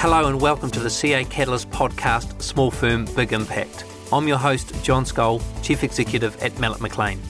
Hello 0.00 0.28
and 0.28 0.40
welcome 0.40 0.70
to 0.70 0.80
the 0.80 0.88
CA 0.88 1.26
Catalyst 1.26 1.68
podcast, 1.68 2.40
Small 2.40 2.70
Firm, 2.70 3.04
Big 3.14 3.34
Impact. 3.34 3.84
I'm 4.10 4.26
your 4.26 4.38
host, 4.38 4.72
John 4.82 5.04
Skoll, 5.04 5.42
Chief 5.62 5.84
Executive 5.84 6.42
at 6.42 6.58
Mallet 6.58 6.80
McLean. 6.80 7.20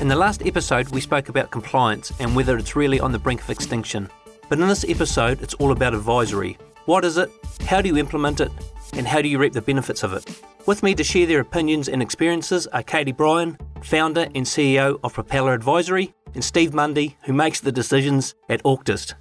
In 0.00 0.08
the 0.08 0.16
last 0.16 0.44
episode, 0.44 0.90
we 0.90 1.00
spoke 1.00 1.30
about 1.30 1.50
compliance 1.50 2.12
and 2.20 2.36
whether 2.36 2.58
it's 2.58 2.76
really 2.76 3.00
on 3.00 3.12
the 3.12 3.18
brink 3.18 3.40
of 3.40 3.48
extinction. 3.48 4.10
But 4.50 4.60
in 4.60 4.68
this 4.68 4.84
episode, 4.86 5.40
it's 5.40 5.54
all 5.54 5.72
about 5.72 5.94
advisory. 5.94 6.58
What 6.84 7.06
is 7.06 7.16
it? 7.16 7.30
How 7.62 7.80
do 7.80 7.88
you 7.88 7.96
implement 7.96 8.42
it? 8.42 8.52
And 8.92 9.08
how 9.08 9.22
do 9.22 9.28
you 9.28 9.38
reap 9.38 9.54
the 9.54 9.62
benefits 9.62 10.02
of 10.02 10.12
it? 10.12 10.42
With 10.66 10.82
me 10.82 10.94
to 10.96 11.02
share 11.02 11.26
their 11.26 11.40
opinions 11.40 11.88
and 11.88 12.02
experiences 12.02 12.66
are 12.66 12.82
Katie 12.82 13.12
Bryan, 13.12 13.56
founder 13.82 14.28
and 14.34 14.44
CEO 14.44 15.00
of 15.02 15.14
Propeller 15.14 15.54
Advisory, 15.54 16.12
and 16.34 16.44
Steve 16.44 16.74
Mundy, 16.74 17.16
who 17.22 17.32
makes 17.32 17.60
the 17.60 17.72
decisions 17.72 18.34
at 18.50 18.60
Auctist. 18.62 19.14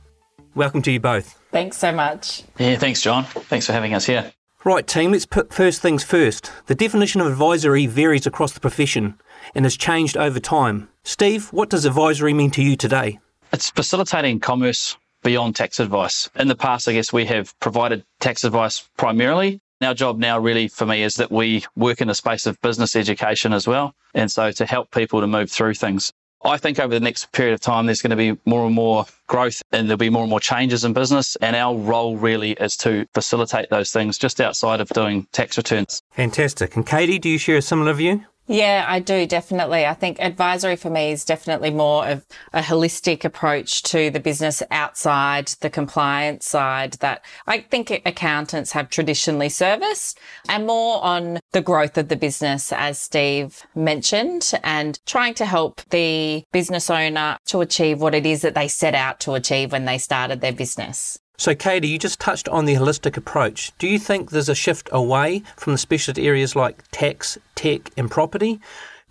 Welcome 0.53 0.81
to 0.81 0.91
you 0.91 0.99
both. 0.99 1.38
Thanks 1.51 1.77
so 1.77 1.91
much. 1.91 2.43
Yeah, 2.57 2.77
thanks, 2.77 3.01
John. 3.01 3.23
Thanks 3.25 3.65
for 3.65 3.73
having 3.73 3.93
us 3.93 4.05
here. 4.05 4.31
Right, 4.65 4.85
team, 4.85 5.13
let's 5.13 5.25
put 5.25 5.53
first 5.53 5.81
things 5.81 6.03
first. 6.03 6.51
The 6.67 6.75
definition 6.75 7.21
of 7.21 7.27
advisory 7.27 7.85
varies 7.85 8.27
across 8.27 8.51
the 8.51 8.59
profession 8.59 9.15
and 9.55 9.65
has 9.65 9.77
changed 9.77 10.17
over 10.17 10.39
time. 10.39 10.89
Steve, 11.03 11.51
what 11.53 11.69
does 11.69 11.85
advisory 11.85 12.33
mean 12.33 12.51
to 12.51 12.61
you 12.61 12.75
today? 12.75 13.19
It's 13.53 13.69
facilitating 13.69 14.41
commerce 14.41 14.97
beyond 15.23 15.55
tax 15.55 15.79
advice. 15.79 16.29
In 16.35 16.49
the 16.49 16.55
past, 16.55 16.87
I 16.87 16.93
guess 16.93 17.13
we 17.13 17.25
have 17.25 17.57
provided 17.59 18.03
tax 18.19 18.43
advice 18.43 18.87
primarily. 18.97 19.61
Our 19.81 19.93
job 19.93 20.19
now, 20.19 20.37
really, 20.37 20.67
for 20.67 20.85
me, 20.85 21.03
is 21.03 21.15
that 21.15 21.31
we 21.31 21.63
work 21.77 22.01
in 22.01 22.09
the 22.09 22.13
space 22.13 22.45
of 22.45 22.59
business 22.61 22.97
education 22.97 23.53
as 23.53 23.65
well. 23.65 23.95
And 24.13 24.29
so 24.29 24.51
to 24.51 24.65
help 24.65 24.91
people 24.91 25.21
to 25.21 25.27
move 25.27 25.49
through 25.49 25.75
things. 25.75 26.11
I 26.43 26.57
think 26.57 26.79
over 26.79 26.93
the 26.93 26.99
next 26.99 27.31
period 27.31 27.53
of 27.53 27.59
time, 27.59 27.85
there's 27.85 28.01
going 28.01 28.11
to 28.11 28.15
be 28.15 28.39
more 28.45 28.65
and 28.65 28.73
more 28.73 29.05
growth 29.27 29.61
and 29.71 29.87
there'll 29.87 29.97
be 29.97 30.09
more 30.09 30.23
and 30.23 30.29
more 30.29 30.39
changes 30.39 30.85
in 30.85 30.93
business. 30.93 31.35
And 31.37 31.55
our 31.55 31.75
role 31.75 32.17
really 32.17 32.51
is 32.51 32.77
to 32.77 33.05
facilitate 33.13 33.69
those 33.69 33.91
things 33.91 34.17
just 34.17 34.39
outside 34.39 34.79
of 34.79 34.89
doing 34.89 35.27
tax 35.31 35.57
returns. 35.57 36.01
Fantastic. 36.11 36.75
And 36.75 36.85
Katie, 36.85 37.19
do 37.19 37.29
you 37.29 37.37
share 37.37 37.57
a 37.57 37.61
similar 37.61 37.93
view? 37.93 38.25
Yeah, 38.51 38.83
I 38.87 38.99
do 38.99 39.27
definitely. 39.27 39.85
I 39.85 39.93
think 39.93 40.19
advisory 40.19 40.75
for 40.75 40.89
me 40.89 41.11
is 41.11 41.23
definitely 41.23 41.69
more 41.69 42.07
of 42.07 42.25
a 42.51 42.61
holistic 42.61 43.23
approach 43.23 43.83
to 43.83 44.09
the 44.09 44.19
business 44.19 44.63
outside 44.71 45.49
the 45.61 45.69
compliance 45.69 46.47
side 46.47 46.93
that 46.93 47.23
I 47.45 47.59
think 47.59 47.91
accountants 48.07 48.71
have 48.71 48.89
traditionally 48.89 49.49
serviced 49.49 50.17
and 50.49 50.65
more 50.65 50.99
on 51.03 51.37
the 51.51 51.61
growth 51.61 51.95
of 51.99 52.07
the 52.07 52.15
business, 52.15 52.73
as 52.73 52.97
Steve 52.97 53.61
mentioned, 53.75 54.51
and 54.63 54.99
trying 55.05 55.35
to 55.35 55.45
help 55.45 55.81
the 55.91 56.43
business 56.51 56.89
owner 56.89 57.37
to 57.49 57.61
achieve 57.61 58.01
what 58.01 58.15
it 58.15 58.25
is 58.25 58.41
that 58.41 58.55
they 58.55 58.67
set 58.67 58.95
out 58.95 59.19
to 59.19 59.33
achieve 59.33 59.71
when 59.71 59.85
they 59.85 59.99
started 59.99 60.41
their 60.41 60.53
business. 60.53 61.19
So, 61.39 61.55
Katie, 61.55 61.87
you 61.87 61.97
just 61.97 62.19
touched 62.19 62.49
on 62.49 62.65
the 62.65 62.73
holistic 62.73 63.15
approach. 63.15 63.71
Do 63.77 63.87
you 63.87 63.97
think 63.97 64.29
there's 64.29 64.49
a 64.49 64.53
shift 64.55 64.89
away 64.91 65.43
from 65.55 65.71
the 65.71 65.77
specialist 65.77 66.19
areas 66.19 66.53
like 66.53 66.83
tax, 66.91 67.37
tech, 67.55 67.91
and 67.95 68.11
property 68.11 68.59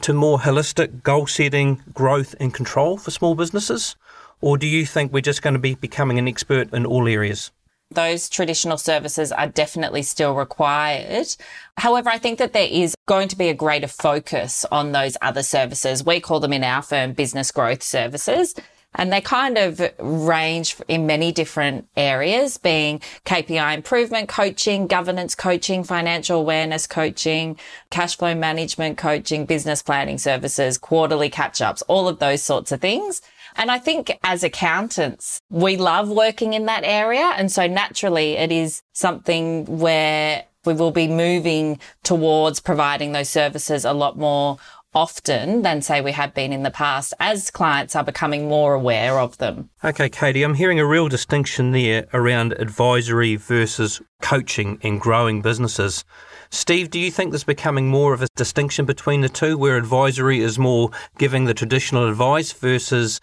to 0.03 0.12
more 0.12 0.39
holistic 0.39 1.03
goal 1.03 1.27
setting, 1.27 1.83
growth, 1.95 2.35
and 2.39 2.53
control 2.53 2.98
for 2.98 3.11
small 3.11 3.35
businesses? 3.35 3.97
Or 4.43 4.59
do 4.59 4.67
you 4.67 4.85
think 4.85 5.11
we're 5.11 5.23
just 5.23 5.41
going 5.41 5.55
to 5.55 5.59
be 5.59 5.75
becoming 5.75 6.19
an 6.19 6.29
expert 6.29 6.70
in 6.75 6.85
all 6.85 7.09
areas? 7.09 7.51
Those 7.93 8.29
traditional 8.29 8.77
services 8.77 9.33
are 9.33 9.47
definitely 9.47 10.03
still 10.03 10.35
required. 10.35 11.35
However, 11.79 12.11
I 12.11 12.19
think 12.19 12.39
that 12.41 12.53
there 12.53 12.69
is 12.70 12.95
going 13.07 13.29
to 13.29 13.39
be 13.39 13.48
a 13.48 13.55
greater 13.55 13.89
focus 13.89 14.67
on 14.70 14.92
those 14.92 15.17
other 15.23 15.42
services. 15.42 16.05
We 16.05 16.20
call 16.20 16.41
them 16.41 16.53
in 16.53 16.63
our 16.63 16.83
firm 16.83 17.15
business 17.15 17.51
growth 17.51 17.83
services. 17.83 18.55
And 18.99 19.13
they 19.13 19.21
kind 19.21 19.57
of 19.57 19.81
range 19.99 20.77
in 20.89 21.07
many 21.07 21.33
different 21.33 21.89
areas, 21.97 22.59
being 22.59 22.99
KPI 23.25 23.75
improvement 23.75 24.29
coaching, 24.29 24.89
governance 24.89 25.37
coaching, 25.37 25.85
financial 25.85 26.41
awareness 26.41 26.86
coaching, 26.86 27.57
cash 27.91 28.17
flow 28.17 28.35
management 28.35 28.98
coaching, 28.98 29.47
business 29.47 29.83
planning 29.83 30.19
services, 30.19 30.77
quarterly 30.77 31.31
catch 31.31 31.63
ups, 31.63 31.83
all 31.83 32.08
of 32.08 32.19
those 32.19 32.42
sorts 32.42 32.73
of 32.73 32.81
things. 32.81 33.23
And 33.55 33.70
I 33.70 33.79
think 33.79 34.19
as 34.25 34.45
accountants, 34.45 35.41
we 35.48 35.77
love 35.77 36.08
working 36.08 36.53
in 36.53 36.67
that 36.67 36.85
area. 36.85 37.33
And 37.37 37.51
so 37.51 37.67
naturally 37.67 38.33
it 38.33 38.53
is 38.53 38.83
something 38.92 39.64
where 39.79 40.45
we 40.64 40.75
will 40.75 40.91
be 40.91 41.08
moving 41.08 41.79
towards 42.03 42.61
providing 42.61 43.13
those 43.13 43.29
services 43.29 43.85
a 43.85 43.92
lot 43.92 44.19
more 44.19 44.58
often 44.95 45.63
than 45.63 45.83
say 45.83 46.01
we 46.01 46.13
have 46.13 46.35
been 46.35 46.53
in 46.53 46.63
the 46.63 46.71
past 46.71 47.15
as 47.21 47.51
clients 47.51 47.95
are 47.95 48.05
becoming 48.05 48.49
more 48.49 48.75
aware 48.75 49.19
of 49.21 49.39
them. 49.39 49.71
Okay, 49.85 50.09
Katie, 50.09 50.43
I'm 50.43 50.55
hearing 50.55 50.81
a 50.81 50.87
real 50.87 51.09
distinction 51.09 51.73
there 51.73 52.07
around 52.13 52.53
advisory 52.55 53.37
versus 53.37 54.01
coaching 54.23 54.79
and 54.83 55.01
growing 55.01 55.43
businesses. 55.43 56.05
Steve, 56.51 56.91
do 56.91 56.99
you 56.99 57.11
think 57.11 57.31
there's 57.31 57.45
becoming 57.45 57.89
more 57.89 58.15
of 58.15 58.23
a 58.23 58.29
distinction 58.35 58.87
between 58.87 59.21
the 59.21 59.29
two 59.29 59.59
where 59.59 59.77
advisory 59.77 60.41
is 60.41 60.59
more 60.59 60.91
giving 61.19 61.45
the 61.45 61.55
traditional 61.55 62.09
advice 62.09 62.53
versus 62.53 63.20